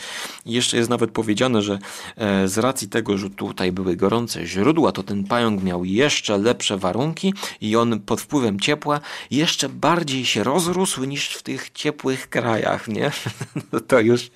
[0.45, 1.79] Jeszcze jest nawet powiedziane, że
[2.17, 6.77] e, z racji tego, że tutaj były gorące źródła, to ten pająk miał jeszcze lepsze
[6.77, 8.99] warunki i on pod wpływem ciepła
[9.31, 13.11] jeszcze bardziej się rozrósł niż w tych ciepłych krajach, nie?
[13.87, 14.31] To już,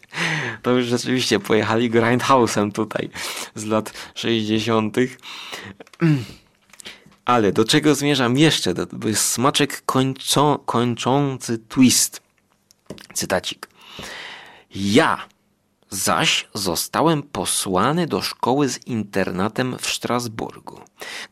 [0.62, 3.10] to już rzeczywiście pojechali grindhouse'em tutaj
[3.56, 4.98] z lat 60.
[7.26, 8.74] Ale do czego zmierzam jeszcze?
[8.74, 12.22] To jest smaczek kończą, kończący twist.
[13.14, 13.70] Cytacik.
[14.76, 15.33] Ja
[15.94, 20.82] zaś zostałem posłany do szkoły z internatem w Strasburgu,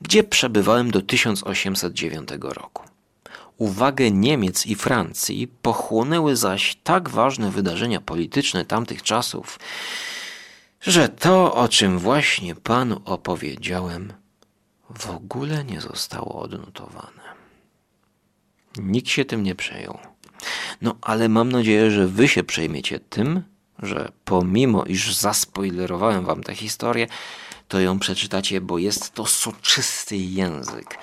[0.01, 2.83] gdzie przebywałem do 1809 roku.
[3.57, 9.59] Uwagę Niemiec i Francji pochłonęły zaś tak ważne wydarzenia polityczne tamtych czasów,
[10.81, 14.13] że to, o czym właśnie panu opowiedziałem,
[14.99, 17.21] w ogóle nie zostało odnotowane.
[18.77, 19.97] Nikt się tym nie przejął.
[20.81, 23.43] No ale mam nadzieję, że wy się przejmiecie tym,
[23.81, 27.07] że pomimo iż zaspoilerowałem wam tę historię,
[27.67, 30.97] to ją przeczytacie, bo jest to soczysty język.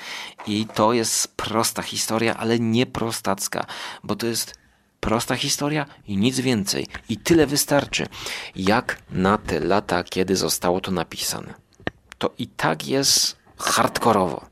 [0.47, 3.67] I to jest prosta historia, ale nie prostacka,
[4.05, 4.55] bo to jest
[5.01, 6.87] prosta historia i nic więcej.
[7.09, 8.07] I tyle wystarczy,
[8.57, 11.55] jak na te lata, kiedy zostało to napisane.
[12.19, 14.47] To i tak jest hardkorowo.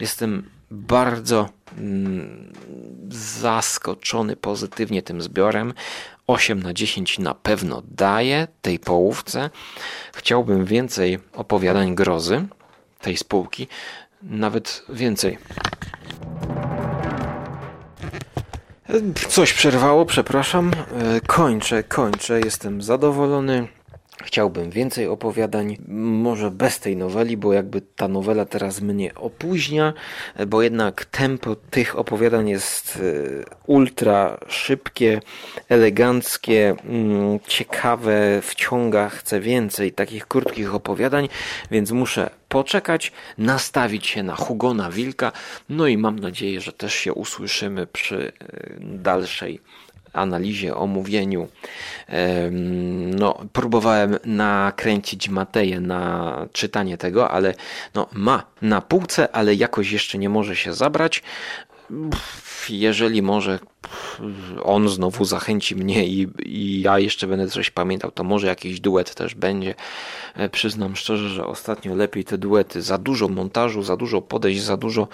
[0.00, 1.48] Jestem bardzo
[1.78, 2.52] mm,
[3.40, 5.74] zaskoczony pozytywnie tym zbiorem.
[6.28, 9.50] 8 na 10 na pewno daje tej połówce.
[10.14, 12.46] Chciałbym więcej opowiadań grozy
[13.00, 13.68] tej spółki,
[14.22, 15.38] nawet więcej.
[19.28, 20.70] Coś przerwało, przepraszam.
[21.16, 22.40] E, kończę, kończę.
[22.40, 23.68] Jestem zadowolony.
[24.28, 29.92] Chciałbym więcej opowiadań, może bez tej noweli, bo jakby ta nowela teraz mnie opóźnia,
[30.46, 35.20] bo jednak tempo tych opowiadań jest e, ultra szybkie,
[35.68, 41.28] eleganckie, mm, ciekawe, wciąga, chcę więcej takich krótkich opowiadań,
[41.70, 45.32] więc muszę poczekać, nastawić się na Hugona Wilka,
[45.68, 49.60] no i mam nadzieję, że też się usłyszymy przy e, dalszej
[50.12, 51.48] analizie, omówieniu.
[53.18, 57.54] No, próbowałem nakręcić Mateję na czytanie tego, ale
[57.94, 61.22] no, ma na półce, ale jakoś jeszcze nie może się zabrać.
[62.68, 63.58] Jeżeli może
[64.62, 69.14] on znowu zachęci mnie i, i, ja jeszcze będę coś pamiętał, to może jakiś duet
[69.14, 69.74] też będzie.
[70.34, 72.82] E, przyznam szczerze, że ostatnio lepiej te duety.
[72.82, 75.08] Za dużo montażu, za dużo podejść, za dużo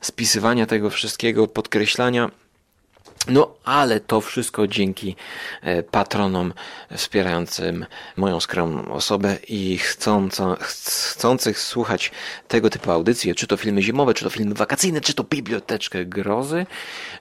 [0.00, 2.30] spisywania tego wszystkiego, podkreślania
[3.28, 5.16] no, ale to wszystko dzięki
[5.62, 6.52] e, patronom
[6.96, 12.10] wspierającym moją skromną osobę i chcąco, chcących słuchać
[12.48, 16.66] tego typu audycji, czy to filmy zimowe, czy to filmy wakacyjne, czy to biblioteczkę grozy,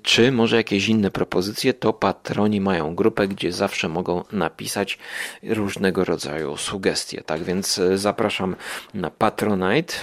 [0.01, 4.97] czy może jakieś inne propozycje, to patroni mają grupę, gdzie zawsze mogą napisać
[5.43, 7.21] różnego rodzaju sugestie.
[7.21, 8.55] Tak więc e, zapraszam
[8.93, 9.93] na Patronite,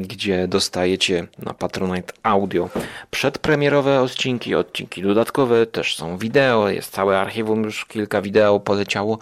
[0.00, 2.70] gdzie dostajecie na Patronite audio
[3.10, 9.18] przedpremierowe odcinki, odcinki dodatkowe, dodatkowe, też są wideo, jest całe archiwum, już kilka wideo poleciało.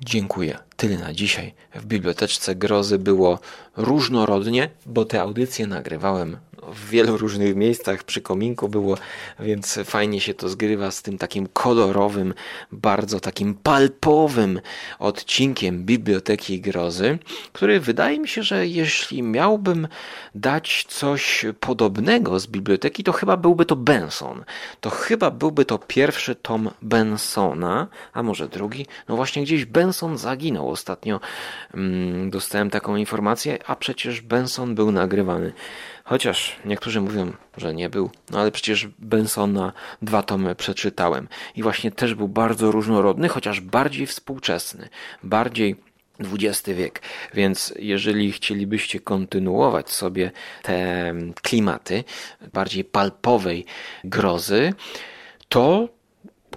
[0.00, 0.58] Dziękuję.
[0.76, 1.54] Tyle na dzisiaj.
[1.74, 3.38] W biblioteczce grozy było
[3.76, 6.36] różnorodnie, bo te audycje nagrywałem
[6.68, 8.96] w wielu różnych miejscach przy kominku było,
[9.40, 12.34] więc fajnie się to zgrywa z tym takim kolorowym,
[12.72, 14.60] bardzo takim palpowym
[14.98, 17.18] odcinkiem Biblioteki Grozy,
[17.52, 19.88] który wydaje mi się, że jeśli miałbym
[20.34, 24.44] dać coś podobnego z biblioteki, to chyba byłby to Benson.
[24.80, 28.86] To chyba byłby to pierwszy tom Bensona, a może drugi.
[29.08, 31.20] No właśnie gdzieś Benson zaginął ostatnio.
[31.74, 35.52] Mm, dostałem taką informację, a przecież Benson był nagrywany.
[36.04, 39.72] Chociaż niektórzy mówią, że nie był, no ale przecież Bensona
[40.02, 44.88] dwa tomy przeczytałem i właśnie też był bardzo różnorodny, chociaż bardziej współczesny,
[45.22, 45.76] bardziej
[46.20, 47.02] XX wiek.
[47.34, 50.30] Więc jeżeli chcielibyście kontynuować sobie
[50.62, 52.04] te klimaty
[52.52, 53.64] bardziej palpowej
[54.04, 54.72] grozy,
[55.48, 55.88] to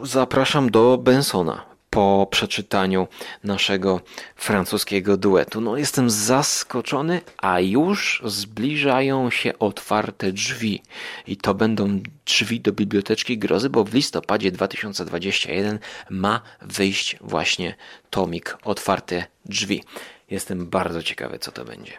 [0.02, 3.08] zapraszam do Bensona po przeczytaniu
[3.44, 4.02] naszego
[4.36, 5.62] francuskiego duetu.
[5.62, 10.82] No, jestem zaskoczony, a już zbliżają się otwarte drzwi.
[11.28, 15.80] I to będą drzwi do Biblioteczki Grozy, bo w listopadzie 2021
[16.10, 17.76] ma wyjść właśnie
[18.10, 19.84] tomik Otwarte Drzwi.
[20.30, 21.94] Jestem bardzo ciekawy, co to będzie.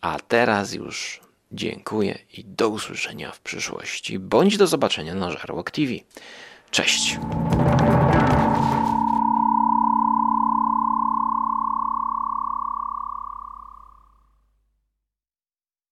[0.00, 1.20] A teraz już
[1.52, 5.92] dziękuję i do usłyszenia w przyszłości, bądź do zobaczenia na Żarłok TV.
[6.70, 7.18] Cześć!